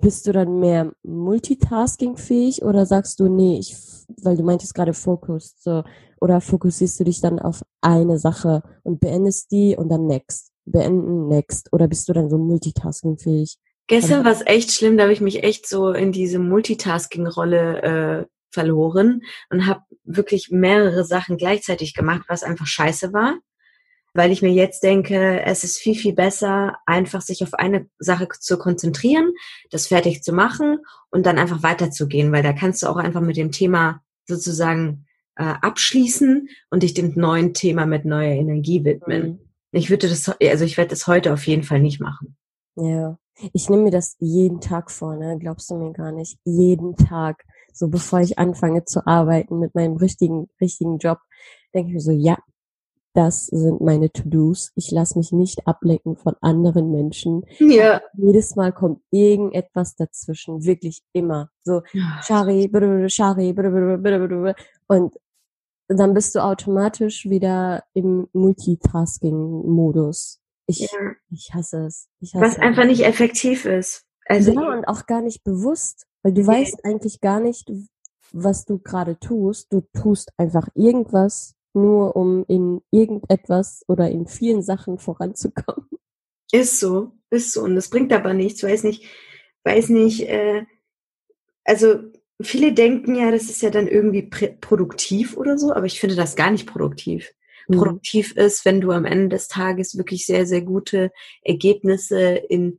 bist 0.00 0.26
du 0.26 0.32
dann 0.32 0.60
mehr 0.60 0.92
multitaskingfähig 1.02 2.62
oder 2.62 2.84
sagst 2.84 3.20
du, 3.20 3.28
nee, 3.28 3.58
ich, 3.58 3.74
weil 4.22 4.36
du 4.36 4.42
meintest 4.42 4.74
gerade 4.74 4.92
Fokus, 4.92 5.54
so, 5.58 5.82
oder 6.20 6.40
fokussierst 6.40 7.00
du 7.00 7.04
dich 7.04 7.20
dann 7.20 7.38
auf 7.38 7.62
eine 7.80 8.18
Sache 8.18 8.62
und 8.82 9.00
beendest 9.00 9.50
die 9.50 9.76
und 9.76 9.88
dann 9.88 10.06
next, 10.06 10.52
beenden, 10.64 11.28
next, 11.28 11.72
oder 11.72 11.88
bist 11.88 12.08
du 12.08 12.12
dann 12.12 12.30
so 12.30 12.38
multitaskingfähig? 12.38 13.56
Gestern 13.86 14.24
war 14.24 14.32
es 14.32 14.46
echt 14.46 14.72
schlimm, 14.72 14.96
da 14.96 15.02
habe 15.04 15.12
ich 15.12 15.20
mich 15.20 15.42
echt 15.44 15.68
so 15.68 15.92
in 15.92 16.10
diese 16.10 16.38
Multitasking-Rolle 16.38 17.82
äh, 17.82 18.24
verloren 18.50 19.22
und 19.50 19.66
habe 19.66 19.82
wirklich 20.04 20.50
mehrere 20.50 21.04
Sachen 21.04 21.36
gleichzeitig 21.36 21.92
gemacht, 21.92 22.22
was 22.28 22.42
einfach 22.42 22.66
scheiße 22.66 23.12
war, 23.12 23.36
weil 24.14 24.30
ich 24.30 24.40
mir 24.40 24.52
jetzt 24.52 24.82
denke, 24.82 25.42
es 25.44 25.64
ist 25.64 25.78
viel, 25.78 25.96
viel 25.96 26.14
besser, 26.14 26.76
einfach 26.86 27.20
sich 27.20 27.42
auf 27.42 27.52
eine 27.54 27.86
Sache 27.98 28.28
zu 28.40 28.56
konzentrieren, 28.56 29.32
das 29.70 29.88
fertig 29.88 30.22
zu 30.22 30.32
machen 30.32 30.78
und 31.10 31.26
dann 31.26 31.38
einfach 31.38 31.62
weiterzugehen, 31.62 32.32
weil 32.32 32.42
da 32.42 32.52
kannst 32.54 32.82
du 32.82 32.86
auch 32.86 32.96
einfach 32.96 33.20
mit 33.20 33.36
dem 33.36 33.50
Thema 33.50 34.00
sozusagen 34.26 35.06
äh, 35.36 35.42
abschließen 35.60 36.48
und 36.70 36.82
dich 36.82 36.94
dem 36.94 37.12
neuen 37.16 37.52
Thema 37.52 37.86
mit 37.86 38.04
neuer 38.04 38.34
Energie 38.34 38.84
widmen. 38.84 39.43
Ich 39.74 39.90
würde 39.90 40.08
das, 40.08 40.28
also 40.28 40.64
ich 40.64 40.76
werde 40.76 40.90
das 40.90 41.06
heute 41.06 41.32
auf 41.32 41.46
jeden 41.46 41.62
Fall 41.62 41.80
nicht 41.80 42.00
machen. 42.00 42.36
Ja, 42.76 43.18
ich 43.52 43.68
nehme 43.68 43.84
mir 43.84 43.90
das 43.90 44.16
jeden 44.20 44.60
Tag 44.60 44.90
vor, 44.90 45.16
ne? 45.16 45.36
Glaubst 45.38 45.70
du 45.70 45.76
mir 45.76 45.92
gar 45.92 46.12
nicht? 46.12 46.38
Jeden 46.44 46.96
Tag. 46.96 47.44
So 47.72 47.88
bevor 47.88 48.20
ich 48.20 48.38
anfange 48.38 48.84
zu 48.84 49.06
arbeiten 49.06 49.58
mit 49.58 49.74
meinem 49.74 49.96
richtigen, 49.96 50.48
richtigen 50.60 50.98
Job, 50.98 51.18
denke 51.74 51.88
ich 51.88 51.94
mir 51.94 52.00
so, 52.00 52.12
ja, 52.12 52.38
das 53.14 53.46
sind 53.46 53.80
meine 53.80 54.10
To-Dos. 54.10 54.72
Ich 54.74 54.90
lasse 54.90 55.18
mich 55.18 55.32
nicht 55.32 55.66
ablenken 55.66 56.16
von 56.16 56.34
anderen 56.40 56.90
Menschen. 56.90 57.44
Ja. 57.58 58.00
Jedes 58.16 58.56
Mal 58.56 58.72
kommt 58.72 59.00
irgendetwas 59.10 59.94
dazwischen, 59.94 60.64
wirklich 60.64 61.02
immer. 61.12 61.48
So, 61.62 61.82
Shari, 62.22 62.68
brr, 62.68 63.08
Shari, 63.08 63.52
brr, 63.52 63.70
brr, 63.70 63.98
brr, 63.98 64.28
brr, 64.28 64.54
und 64.88 65.14
dann 65.88 66.14
bist 66.14 66.34
du 66.34 66.42
automatisch 66.42 67.28
wieder 67.28 67.84
im 67.92 68.28
Multitasking-Modus. 68.32 70.40
Ich, 70.66 70.80
Ja. 70.80 70.88
ich 71.30 71.52
hasse 71.54 71.86
es. 71.86 72.08
Ich 72.20 72.34
hasse 72.34 72.44
Was 72.44 72.52
es. 72.54 72.58
einfach 72.58 72.86
nicht 72.86 73.04
effektiv 73.04 73.64
ist. 73.66 74.04
Also 74.26 74.52
ja, 74.52 74.72
und 74.72 74.86
auch 74.86 75.06
gar 75.06 75.20
nicht 75.20 75.44
bewusst, 75.44 76.06
weil 76.22 76.32
du 76.32 76.46
weißt 76.46 76.84
eigentlich 76.84 77.20
gar 77.20 77.40
nicht, 77.40 77.70
was 78.32 78.64
du 78.64 78.78
gerade 78.78 79.18
tust. 79.18 79.72
Du 79.72 79.82
tust 79.92 80.32
einfach 80.38 80.68
irgendwas, 80.74 81.54
nur 81.74 82.16
um 82.16 82.44
in 82.48 82.80
irgendetwas 82.90 83.84
oder 83.88 84.10
in 84.10 84.26
vielen 84.26 84.62
Sachen 84.62 84.98
voranzukommen. 84.98 85.88
ist 86.52 86.80
so, 86.80 87.12
ist 87.30 87.52
so. 87.52 87.62
Und 87.62 87.74
das 87.74 87.90
bringt 87.90 88.12
aber 88.12 88.32
nichts, 88.32 88.62
weiß 88.62 88.84
nicht, 88.84 89.04
weiß 89.64 89.90
nicht, 89.90 90.22
äh, 90.28 90.64
also 91.64 91.96
viele 92.42 92.72
denken 92.72 93.14
ja, 93.14 93.30
das 93.30 93.44
ist 93.44 93.62
ja 93.62 93.70
dann 93.70 93.88
irgendwie 93.88 94.22
produktiv 94.60 95.36
oder 95.36 95.58
so, 95.58 95.72
aber 95.72 95.86
ich 95.86 96.00
finde 96.00 96.16
das 96.16 96.36
gar 96.36 96.50
nicht 96.50 96.66
produktiv. 96.66 97.30
Mhm. 97.68 97.76
Produktiv 97.76 98.32
ist, 98.36 98.64
wenn 98.64 98.80
du 98.80 98.90
am 98.90 99.04
Ende 99.04 99.28
des 99.28 99.48
Tages 99.48 99.96
wirklich 99.96 100.26
sehr, 100.26 100.46
sehr 100.46 100.62
gute 100.62 101.12
Ergebnisse 101.42 102.34
in, 102.48 102.78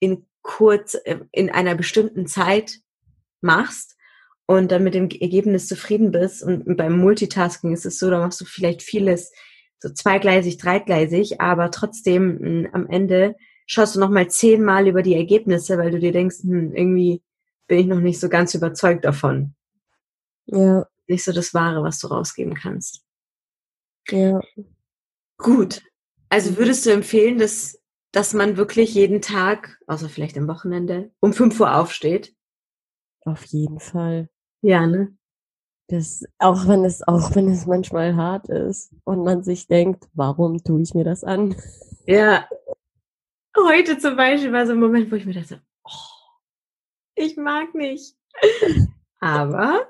in 0.00 0.26
kurz, 0.42 0.94
äh, 1.04 1.20
in 1.32 1.50
einer 1.50 1.74
bestimmten 1.74 2.26
Zeit 2.26 2.80
machst 3.40 3.96
und 4.46 4.72
dann 4.72 4.84
mit 4.84 4.94
dem 4.94 5.08
Ergebnis 5.08 5.68
zufrieden 5.68 6.10
bist. 6.10 6.42
Und 6.42 6.76
beim 6.76 6.98
Multitasking 6.98 7.72
ist 7.72 7.86
es 7.86 7.98
so, 7.98 8.10
da 8.10 8.18
machst 8.18 8.40
du 8.40 8.44
vielleicht 8.44 8.82
vieles 8.82 9.32
so 9.78 9.90
zweigleisig, 9.90 10.58
dreigleisig, 10.58 11.40
aber 11.40 11.70
trotzdem 11.70 12.38
mh, 12.62 12.70
am 12.72 12.86
Ende 12.88 13.36
schaust 13.66 13.94
du 13.94 14.00
noch 14.00 14.10
mal 14.10 14.28
zehnmal 14.28 14.88
über 14.88 15.02
die 15.02 15.14
Ergebnisse, 15.14 15.78
weil 15.78 15.90
du 15.90 16.00
dir 16.00 16.12
denkst, 16.12 16.38
hm, 16.42 16.74
irgendwie 16.74 17.22
bin 17.70 17.78
ich 17.78 17.86
noch 17.86 18.00
nicht 18.00 18.18
so 18.18 18.28
ganz 18.28 18.52
überzeugt 18.54 19.04
davon. 19.04 19.54
Ja, 20.46 20.86
Nicht 21.06 21.22
so 21.24 21.32
das 21.32 21.54
Wahre, 21.54 21.82
was 21.84 22.00
du 22.00 22.08
rausgeben 22.08 22.54
kannst. 22.54 23.04
ja. 24.10 24.40
Gut. 25.38 25.82
Also 26.28 26.50
Mhm. 26.50 26.56
würdest 26.58 26.84
du 26.84 26.90
empfehlen, 26.90 27.38
dass, 27.38 27.80
dass 28.12 28.34
man 28.34 28.56
wirklich 28.56 28.92
jeden 28.94 29.22
Tag, 29.22 29.78
außer 29.86 30.08
vielleicht 30.08 30.36
am 30.36 30.48
Wochenende, 30.48 31.12
um 31.20 31.32
5 31.32 31.58
Uhr 31.60 31.74
aufsteht? 31.76 32.34
Auf 33.24 33.44
jeden 33.46 33.78
Fall. 33.80 34.28
Ja, 34.62 34.86
ne? 34.86 35.16
Das, 35.88 36.24
auch 36.38 36.66
wenn 36.68 36.84
es, 36.84 37.06
auch 37.06 37.34
wenn 37.36 37.48
es 37.48 37.66
manchmal 37.66 38.16
hart 38.16 38.48
ist 38.48 38.92
und 39.04 39.22
man 39.24 39.42
sich 39.44 39.66
denkt, 39.68 40.08
warum 40.12 40.62
tue 40.62 40.82
ich 40.82 40.94
mir 40.94 41.04
das 41.04 41.22
an? 41.24 41.54
Ja. 42.06 42.48
Heute 43.56 43.98
zum 43.98 44.16
Beispiel 44.16 44.52
war 44.52 44.66
so 44.66 44.72
ein 44.72 44.80
Moment, 44.80 45.10
wo 45.10 45.16
ich 45.16 45.24
mir 45.26 45.34
dachte, 45.34 45.60
oh, 45.84 45.90
ich 47.14 47.36
mag 47.36 47.74
nicht. 47.74 48.16
Aber 49.20 49.88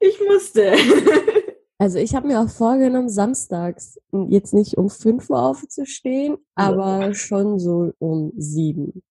ich 0.00 0.20
musste. 0.20 0.74
Also 1.76 1.98
ich 1.98 2.14
habe 2.14 2.28
mir 2.28 2.40
auch 2.40 2.48
vorgenommen, 2.48 3.08
samstags 3.08 3.98
jetzt 4.28 4.54
nicht 4.54 4.78
um 4.78 4.88
5 4.88 5.28
Uhr 5.28 5.42
aufzustehen, 5.42 6.38
aber 6.54 7.14
schon 7.14 7.58
so 7.58 7.92
um 7.98 8.32
sieben. 8.36 9.02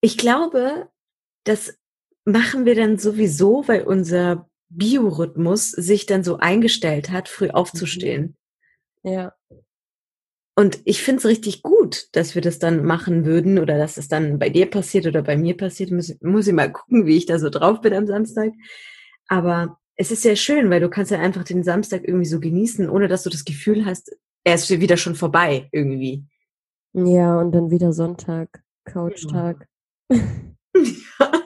Ich 0.00 0.16
glaube, 0.16 0.88
das 1.44 1.78
machen 2.24 2.64
wir 2.64 2.74
dann 2.74 2.98
sowieso, 2.98 3.68
weil 3.68 3.82
unser 3.82 4.48
Biorhythmus 4.70 5.70
sich 5.70 6.06
dann 6.06 6.24
so 6.24 6.38
eingestellt 6.38 7.10
hat, 7.10 7.28
früh 7.28 7.50
aufzustehen. 7.50 8.36
Ja. 9.02 9.35
Und 10.58 10.80
ich 10.86 11.02
finde 11.02 11.18
es 11.18 11.26
richtig 11.26 11.62
gut, 11.62 12.08
dass 12.12 12.34
wir 12.34 12.40
das 12.40 12.58
dann 12.58 12.84
machen 12.84 13.26
würden 13.26 13.58
oder 13.58 13.76
dass 13.76 13.98
es 13.98 14.08
dann 14.08 14.38
bei 14.38 14.48
dir 14.48 14.70
passiert 14.70 15.06
oder 15.06 15.22
bei 15.22 15.36
mir 15.36 15.54
passiert. 15.54 15.90
Muss, 15.90 16.16
muss 16.22 16.46
ich 16.46 16.54
mal 16.54 16.72
gucken, 16.72 17.04
wie 17.04 17.16
ich 17.16 17.26
da 17.26 17.38
so 17.38 17.50
drauf 17.50 17.82
bin 17.82 17.92
am 17.92 18.06
Samstag. 18.06 18.52
Aber 19.28 19.78
es 19.96 20.10
ist 20.10 20.22
sehr 20.22 20.36
schön, 20.36 20.70
weil 20.70 20.80
du 20.80 20.88
kannst 20.88 21.10
ja 21.10 21.20
einfach 21.20 21.44
den 21.44 21.62
Samstag 21.62 22.02
irgendwie 22.04 22.26
so 22.26 22.40
genießen, 22.40 22.88
ohne 22.88 23.06
dass 23.06 23.22
du 23.22 23.30
das 23.30 23.44
Gefühl 23.44 23.84
hast, 23.84 24.16
er 24.44 24.54
ist 24.54 24.70
wieder 24.70 24.96
schon 24.96 25.14
vorbei 25.14 25.68
irgendwie. 25.72 26.24
Ja, 26.94 27.38
und 27.38 27.52
dann 27.52 27.70
wieder 27.70 27.92
Sonntag, 27.92 28.62
Couchtag. 28.84 29.66
Ja. 30.10 30.18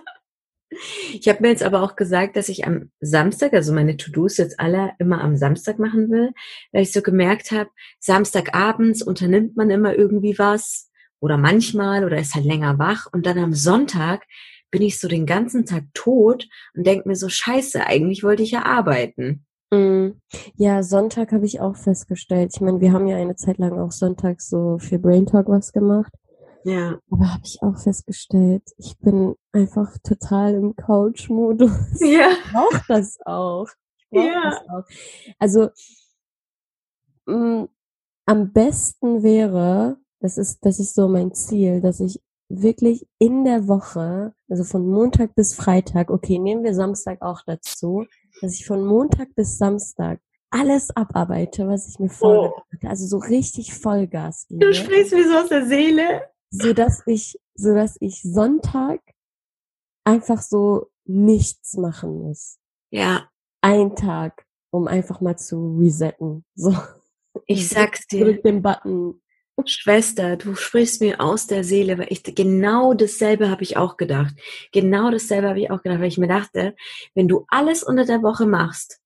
Ich 1.12 1.28
habe 1.28 1.42
mir 1.42 1.48
jetzt 1.48 1.62
aber 1.62 1.82
auch 1.82 1.96
gesagt, 1.96 2.36
dass 2.36 2.48
ich 2.48 2.66
am 2.66 2.90
Samstag, 3.00 3.52
also 3.52 3.72
meine 3.72 3.96
To-Dos 3.96 4.36
jetzt 4.36 4.60
alle 4.60 4.92
immer 4.98 5.20
am 5.20 5.36
Samstag 5.36 5.78
machen 5.78 6.10
will, 6.10 6.30
weil 6.72 6.82
ich 6.82 6.92
so 6.92 7.02
gemerkt 7.02 7.50
habe, 7.50 7.70
Samstagabends 7.98 9.02
unternimmt 9.02 9.56
man 9.56 9.70
immer 9.70 9.94
irgendwie 9.96 10.38
was 10.38 10.90
oder 11.18 11.36
manchmal 11.36 12.04
oder 12.04 12.18
ist 12.18 12.34
halt 12.34 12.44
länger 12.44 12.78
wach 12.78 13.06
und 13.12 13.26
dann 13.26 13.38
am 13.38 13.52
Sonntag 13.52 14.24
bin 14.70 14.82
ich 14.82 15.00
so 15.00 15.08
den 15.08 15.26
ganzen 15.26 15.66
Tag 15.66 15.84
tot 15.94 16.48
und 16.74 16.86
denke 16.86 17.08
mir 17.08 17.16
so, 17.16 17.28
scheiße, 17.28 17.84
eigentlich 17.86 18.22
wollte 18.22 18.42
ich 18.44 18.52
ja 18.52 18.64
arbeiten. 18.64 19.44
Mm. 19.72 20.10
Ja, 20.56 20.82
Sonntag 20.82 21.32
habe 21.32 21.46
ich 21.46 21.60
auch 21.60 21.76
festgestellt. 21.76 22.52
Ich 22.54 22.60
meine, 22.60 22.80
wir 22.80 22.92
haben 22.92 23.06
ja 23.06 23.16
eine 23.16 23.36
Zeit 23.36 23.58
lang 23.58 23.78
auch 23.78 23.92
sonntags 23.92 24.48
so 24.48 24.78
für 24.78 24.98
Brain 24.98 25.26
Talk 25.26 25.48
was 25.48 25.72
gemacht. 25.72 26.12
Ja. 26.64 26.98
Aber 27.10 27.32
habe 27.32 27.42
ich 27.44 27.62
auch 27.62 27.78
festgestellt, 27.78 28.62
ich 28.78 28.98
bin 28.98 29.34
einfach 29.52 29.96
total 30.02 30.54
im 30.54 30.76
Couch-Modus. 30.76 32.00
Ja. 32.00 32.28
Ich 32.30 32.52
brauche 32.52 32.82
das 32.88 33.18
auch. 33.24 33.68
Ich 33.98 34.10
brauch 34.10 34.24
Ja. 34.24 34.50
das 34.50 34.68
auch. 34.68 34.84
Also 35.38 35.68
mh, 37.26 37.68
am 38.26 38.52
besten 38.52 39.22
wäre, 39.22 39.96
das 40.20 40.38
ist, 40.38 40.64
das 40.64 40.78
ist 40.78 40.94
so 40.94 41.08
mein 41.08 41.32
Ziel, 41.34 41.80
dass 41.80 42.00
ich 42.00 42.20
wirklich 42.48 43.06
in 43.18 43.44
der 43.44 43.68
Woche, 43.68 44.34
also 44.48 44.64
von 44.64 44.86
Montag 44.88 45.34
bis 45.34 45.54
Freitag, 45.54 46.10
okay, 46.10 46.38
nehmen 46.38 46.64
wir 46.64 46.74
Samstag 46.74 47.22
auch 47.22 47.42
dazu, 47.46 48.06
dass 48.40 48.54
ich 48.54 48.66
von 48.66 48.84
Montag 48.84 49.34
bis 49.34 49.56
Samstag 49.58 50.20
alles 50.50 50.90
abarbeite, 50.96 51.68
was 51.68 51.88
ich 51.88 52.00
mir 52.00 52.08
vorgenommen 52.10 52.62
hatte. 52.72 52.88
Also 52.88 53.06
so 53.06 53.18
richtig 53.18 53.72
Vollgas 53.72 54.46
Du 54.48 54.58
gebe 54.58 54.74
sprichst 54.74 55.12
mir 55.12 55.28
so 55.28 55.36
aus 55.36 55.48
der 55.48 55.66
Seele. 55.66 56.22
So 56.50 56.73
dass 56.73 57.02
ich, 57.07 57.38
so 57.54 57.75
dass 57.75 57.97
ich 58.00 58.23
Sonntag 58.23 59.00
einfach 60.04 60.42
so 60.42 60.90
nichts 61.04 61.76
machen 61.76 62.19
muss. 62.19 62.59
Ja, 62.90 63.28
Ein 63.62 63.95
Tag, 63.95 64.47
um 64.71 64.88
einfach 64.88 65.21
mal 65.21 65.37
zu 65.37 65.76
resetten. 65.78 66.45
So. 66.54 66.76
ich 67.47 67.69
sag's 67.71 68.07
dir. 68.07 68.25
Drück 68.25 68.42
den 68.42 68.62
Button. 68.62 69.21
Schwester, 69.66 70.38
du 70.38 70.54
sprichst 70.54 71.02
mir 71.02 71.21
aus 71.21 71.47
der 71.47 71.64
Seele, 71.64 71.99
weil 71.99 72.07
ich 72.09 72.23
genau 72.23 72.95
dasselbe 72.95 73.50
habe 73.50 73.62
ich 73.62 73.76
auch 73.76 73.99
gedacht. 73.99 74.35
Genau 74.73 75.11
dasselbe 75.11 75.49
habe 75.49 75.61
ich 75.61 75.71
auch 75.71 75.83
gedacht, 75.83 76.00
weil 76.00 76.09
ich 76.09 76.16
mir 76.16 76.28
dachte, 76.28 76.75
wenn 77.14 77.28
du 77.28 77.45
alles 77.49 77.83
unter 77.83 78.07
der 78.07 78.23
Woche 78.23 78.47
machst, 78.47 79.00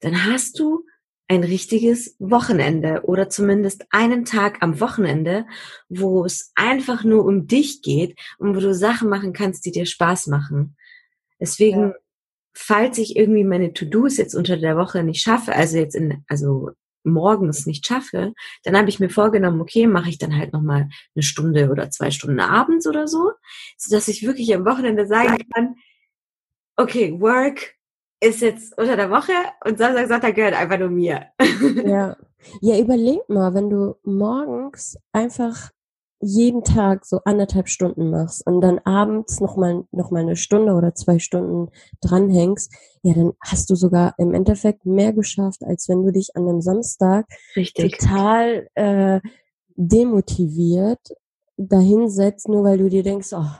dann 0.00 0.26
hast 0.26 0.58
du 0.58 0.84
ein 1.28 1.42
richtiges 1.42 2.16
Wochenende 2.18 3.02
oder 3.04 3.28
zumindest 3.30 3.86
einen 3.90 4.24
Tag 4.24 4.58
am 4.60 4.80
Wochenende, 4.80 5.46
wo 5.88 6.24
es 6.24 6.52
einfach 6.54 7.02
nur 7.04 7.24
um 7.24 7.46
dich 7.46 7.82
geht 7.82 8.18
und 8.38 8.54
wo 8.54 8.60
du 8.60 8.74
Sachen 8.74 9.08
machen 9.08 9.32
kannst, 9.32 9.64
die 9.64 9.72
dir 9.72 9.86
Spaß 9.86 10.26
machen. 10.26 10.76
Deswegen, 11.40 11.80
Ja. 11.80 11.94
falls 12.54 12.98
ich 12.98 13.16
irgendwie 13.16 13.44
meine 13.44 13.72
To-Dos 13.72 14.18
jetzt 14.18 14.34
unter 14.34 14.56
der 14.56 14.76
Woche 14.76 15.02
nicht 15.02 15.22
schaffe, 15.22 15.54
also 15.54 15.78
jetzt 15.78 15.94
in, 15.96 16.24
also 16.28 16.70
morgens 17.04 17.66
nicht 17.66 17.86
schaffe, 17.86 18.32
dann 18.62 18.76
habe 18.76 18.88
ich 18.88 19.00
mir 19.00 19.10
vorgenommen, 19.10 19.60
okay, 19.60 19.86
mache 19.86 20.08
ich 20.08 20.18
dann 20.18 20.36
halt 20.36 20.52
nochmal 20.52 20.88
eine 21.14 21.22
Stunde 21.22 21.70
oder 21.70 21.90
zwei 21.90 22.10
Stunden 22.10 22.40
abends 22.40 22.86
oder 22.86 23.08
so, 23.08 23.32
sodass 23.76 24.08
ich 24.08 24.26
wirklich 24.26 24.54
am 24.54 24.64
Wochenende 24.64 25.06
sagen 25.06 25.38
kann, 25.54 25.74
okay, 26.76 27.18
Work 27.20 27.74
ist 28.24 28.40
jetzt 28.40 28.76
unter 28.78 28.96
der 28.96 29.10
Woche 29.10 29.32
und 29.64 29.78
Samstag, 29.78 30.08
Sonntag 30.08 30.34
gehört 30.34 30.54
einfach 30.54 30.78
nur 30.78 30.90
mir. 30.90 31.26
Ja. 31.84 32.16
Ja, 32.60 32.78
überleg 32.78 33.26
mal, 33.28 33.54
wenn 33.54 33.70
du 33.70 33.96
morgens 34.02 34.98
einfach 35.12 35.70
jeden 36.20 36.62
Tag 36.62 37.04
so 37.04 37.20
anderthalb 37.24 37.68
Stunden 37.68 38.10
machst 38.10 38.46
und 38.46 38.60
dann 38.60 38.78
abends 38.80 39.40
nochmal 39.40 39.84
noch 39.92 40.10
mal 40.10 40.20
eine 40.20 40.36
Stunde 40.36 40.74
oder 40.74 40.94
zwei 40.94 41.18
Stunden 41.18 41.70
dranhängst, 42.02 42.72
ja, 43.02 43.14
dann 43.14 43.32
hast 43.40 43.70
du 43.70 43.76
sogar 43.76 44.14
im 44.18 44.34
Endeffekt 44.34 44.84
mehr 44.84 45.12
geschafft, 45.12 45.64
als 45.64 45.88
wenn 45.88 46.02
du 46.02 46.12
dich 46.12 46.36
an 46.36 46.48
einem 46.48 46.60
Samstag 46.60 47.26
Richtig. 47.56 47.98
total 47.98 48.68
äh, 48.74 49.20
demotiviert 49.76 51.00
dahinsetzt, 51.56 52.48
nur 52.48 52.64
weil 52.64 52.78
du 52.78 52.88
dir 52.88 53.02
denkst, 53.02 53.32
oh, 53.32 53.50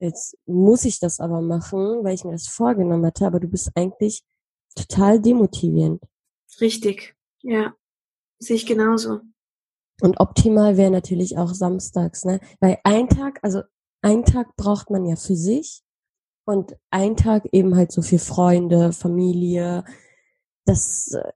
jetzt 0.00 0.36
muss 0.46 0.84
ich 0.84 1.00
das 1.00 1.20
aber 1.20 1.40
machen, 1.40 2.04
weil 2.04 2.14
ich 2.14 2.24
mir 2.24 2.32
das 2.32 2.48
vorgenommen 2.48 3.06
hatte, 3.06 3.26
aber 3.26 3.40
du 3.40 3.48
bist 3.48 3.70
eigentlich 3.74 4.22
total 4.74 5.20
demotivierend. 5.20 6.02
Richtig. 6.60 7.16
Ja. 7.42 7.74
Sehe 8.38 8.56
ich 8.56 8.66
genauso. 8.66 9.20
Und 10.00 10.20
optimal 10.20 10.76
wäre 10.76 10.90
natürlich 10.90 11.38
auch 11.38 11.54
samstags, 11.54 12.24
ne? 12.24 12.40
Weil 12.60 12.78
ein 12.84 13.08
Tag, 13.08 13.40
also 13.42 13.62
ein 14.02 14.24
Tag 14.24 14.54
braucht 14.56 14.90
man 14.90 15.04
ja 15.06 15.16
für 15.16 15.34
sich 15.34 15.82
und 16.44 16.76
ein 16.90 17.16
Tag 17.16 17.48
eben 17.52 17.76
halt 17.76 17.90
so 17.90 18.02
für 18.02 18.20
Freunde, 18.20 18.92
Familie. 18.92 19.84
Das 20.64 21.12
äh, 21.12 21.32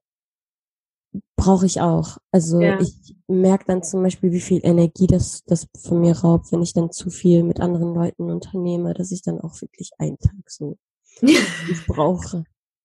brauche 1.43 1.67
ich 1.67 1.81
auch. 1.81 2.19
Also 2.31 2.61
Ja. 2.61 2.81
ich 2.81 3.17
merke 3.27 3.65
dann 3.67 3.83
zum 3.83 4.03
Beispiel, 4.03 4.33
wie 4.33 4.41
viel 4.41 4.61
Energie 4.63 5.07
das, 5.07 5.45
das 5.45 5.67
von 5.81 6.01
mir 6.01 6.17
raubt, 6.17 6.53
wenn 6.53 6.63
ich 6.63 6.73
dann 6.73 6.91
zu 6.91 7.11
viel 7.11 7.43
mit 7.43 7.61
anderen 7.61 7.95
Leuten 7.95 8.31
unternehme, 8.31 8.95
dass 8.95 9.11
ich 9.13 9.23
dann 9.23 9.41
auch 9.41 9.61
wirklich 9.61 9.91
einen 9.99 10.19
Tag 10.19 10.49
so 10.49 10.79
ich 11.23 11.87
brauche. 11.87 12.45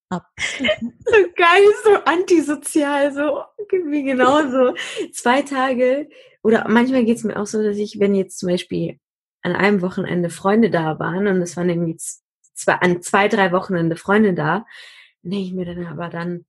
Ab. 0.09 0.25
so 0.37 1.11
geil, 1.35 1.63
so 1.83 1.95
antisozial, 2.05 3.13
so 3.13 3.41
irgendwie 3.69 4.03
genauso. 4.03 4.73
Zwei 5.11 5.41
Tage 5.41 6.07
oder 6.43 6.65
manchmal 6.69 7.03
geht's 7.03 7.25
mir 7.25 7.37
auch 7.37 7.45
so, 7.45 7.61
dass 7.61 7.75
ich, 7.75 7.99
wenn 7.99 8.15
jetzt 8.15 8.39
zum 8.39 8.47
Beispiel 8.49 8.99
an 9.41 9.53
einem 9.53 9.81
Wochenende 9.81 10.29
Freunde 10.29 10.69
da 10.69 10.97
waren 10.97 11.27
und 11.27 11.41
es 11.41 11.57
waren 11.57 11.69
irgendwie 11.69 11.97
zwei, 11.97 12.73
an 12.73 13.01
zwei, 13.01 13.27
drei 13.27 13.51
Wochenende 13.51 13.97
Freunde 13.97 14.33
da, 14.33 14.65
denke 15.23 15.45
ich 15.45 15.53
mir 15.53 15.65
dann 15.65 15.85
aber 15.87 16.07
dann, 16.09 16.45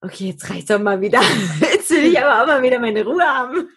okay, 0.00 0.28
jetzt 0.28 0.48
reicht's 0.48 0.66
doch 0.66 0.78
mal 0.78 1.00
wieder. 1.00 1.20
Jetzt 1.60 1.90
will 1.90 2.12
ich 2.12 2.20
aber 2.20 2.42
auch 2.42 2.46
mal 2.46 2.62
wieder 2.62 2.78
meine 2.78 3.04
Ruhe 3.04 3.22
haben. 3.22 3.68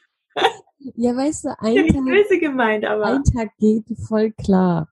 Ja, 0.96 1.16
weißt 1.16 1.46
du, 1.46 1.60
ein 1.60 1.88
Tag 1.88 2.06
böse 2.06 2.40
gemeint, 2.40 2.86
aber 2.86 3.06
ein 3.06 3.24
Tag 3.24 3.50
geht 3.58 3.86
voll 4.08 4.32
klar. 4.32 4.90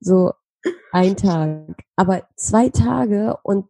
So 0.00 0.32
ein 0.92 1.16
Tag. 1.16 1.76
Aber 1.96 2.28
zwei 2.36 2.68
Tage 2.68 3.38
und 3.42 3.68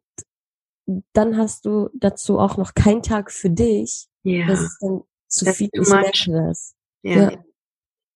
dann 1.13 1.37
hast 1.37 1.67
du 1.67 1.91
dazu 1.95 2.39
auch 2.39 2.57
noch 2.57 2.75
keinen 2.75 3.03
Tag 3.03 3.31
für 3.31 3.51
dich. 3.51 4.09
Das 4.25 4.33
ja, 4.33 4.53
ist 4.53 4.79
dann 4.81 5.03
zu 5.29 5.45
Das 5.45 5.57
viel. 5.57 5.69
Ich 5.73 5.89
merke 5.89 6.33
das. 6.33 6.75
ja. 7.03 7.31
ja. 7.31 7.45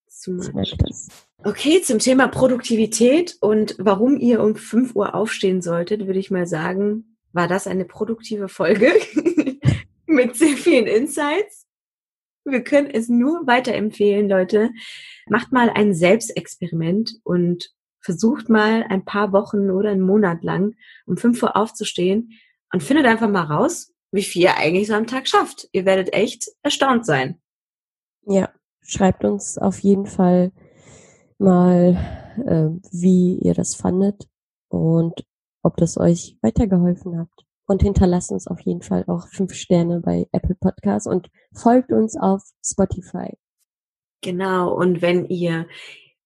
Zu 0.08 0.38
Ich 0.38 0.52
merke 0.52 0.76
das. 0.78 1.08
Okay, 1.44 1.82
zum 1.82 1.98
Thema 1.98 2.28
Produktivität 2.28 3.36
und 3.40 3.74
warum 3.78 4.16
ihr 4.18 4.40
um 4.40 4.54
5 4.54 4.94
Uhr 4.94 5.14
aufstehen 5.14 5.60
solltet, 5.60 6.06
würde 6.06 6.20
ich 6.20 6.30
mal 6.30 6.46
sagen, 6.46 7.11
war 7.32 7.48
das 7.48 7.66
eine 7.66 7.84
produktive 7.84 8.48
Folge 8.48 8.92
mit 10.06 10.36
sehr 10.36 10.56
vielen 10.56 10.86
Insights. 10.86 11.66
Wir 12.44 12.64
können 12.64 12.90
es 12.90 13.08
nur 13.08 13.46
weiterempfehlen, 13.46 14.28
Leute. 14.28 14.70
Macht 15.28 15.52
mal 15.52 15.70
ein 15.70 15.94
Selbstexperiment 15.94 17.20
und 17.22 17.72
versucht 18.00 18.48
mal 18.48 18.84
ein 18.88 19.04
paar 19.04 19.32
Wochen 19.32 19.70
oder 19.70 19.90
einen 19.90 20.00
Monat 20.00 20.42
lang 20.42 20.74
um 21.06 21.16
5 21.16 21.42
Uhr 21.42 21.56
aufzustehen 21.56 22.32
und 22.72 22.82
findet 22.82 23.06
einfach 23.06 23.28
mal 23.28 23.44
raus, 23.44 23.92
wie 24.10 24.22
viel 24.22 24.42
ihr 24.42 24.56
eigentlich 24.56 24.88
so 24.88 24.94
am 24.94 25.06
Tag 25.06 25.28
schafft. 25.28 25.68
Ihr 25.72 25.84
werdet 25.84 26.12
echt 26.12 26.50
erstaunt 26.62 27.06
sein. 27.06 27.40
Ja, 28.26 28.50
schreibt 28.82 29.24
uns 29.24 29.56
auf 29.56 29.78
jeden 29.78 30.06
Fall 30.06 30.52
mal, 31.38 31.96
äh, 32.44 32.68
wie 32.92 33.38
ihr 33.38 33.54
das 33.54 33.74
fandet 33.74 34.28
und 34.68 35.24
ob 35.62 35.76
das 35.76 35.98
euch 35.98 36.36
weitergeholfen 36.42 37.18
hat. 37.18 37.28
Und 37.66 37.82
hinterlasst 37.82 38.32
uns 38.32 38.48
auf 38.48 38.60
jeden 38.60 38.82
Fall 38.82 39.04
auch 39.06 39.28
fünf 39.28 39.54
Sterne 39.54 40.00
bei 40.00 40.26
Apple 40.32 40.56
Podcasts 40.56 41.06
und 41.06 41.30
folgt 41.54 41.92
uns 41.92 42.16
auf 42.16 42.42
Spotify. 42.64 43.36
Genau, 44.20 44.72
und 44.72 45.00
wenn 45.00 45.26
ihr 45.26 45.66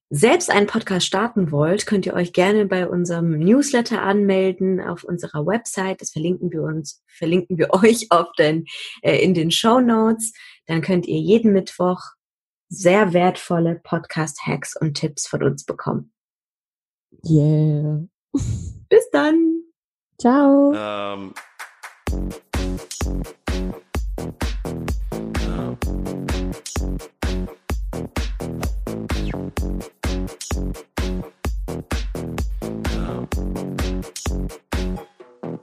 selbst 0.08 0.50
einen 0.50 0.66
Podcast 0.66 1.06
starten 1.06 1.50
wollt, 1.50 1.86
könnt 1.86 2.06
ihr 2.06 2.14
euch 2.14 2.32
gerne 2.32 2.66
bei 2.66 2.88
unserem 2.88 3.38
Newsletter 3.38 4.02
anmelden 4.02 4.80
auf 4.80 5.02
unserer 5.04 5.46
Website. 5.46 6.00
Das 6.00 6.10
verlinken 6.10 6.52
wir 6.52 6.62
uns, 6.62 7.02
verlinken 7.06 7.58
wir 7.58 7.70
euch 7.74 8.06
auf 8.10 8.28
den, 8.38 8.66
äh, 9.02 9.18
in 9.22 9.34
den 9.34 9.50
Show 9.50 9.80
Notes. 9.80 10.32
Dann 10.66 10.80
könnt 10.80 11.06
ihr 11.06 11.18
jeden 11.18 11.52
Mittwoch 11.52 12.00
sehr 12.68 13.12
wertvolle 13.12 13.80
Podcast-Hacks 13.82 14.76
und 14.80 14.94
Tipps 14.94 15.26
von 15.26 15.42
uns 15.42 15.64
bekommen. 15.64 16.12
Yeah. 17.24 18.06
Bis 18.88 19.10
dann. 19.10 19.62
Ciao. 20.18 20.72
Ähm. 20.74 21.34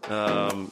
Um. 0.09 0.69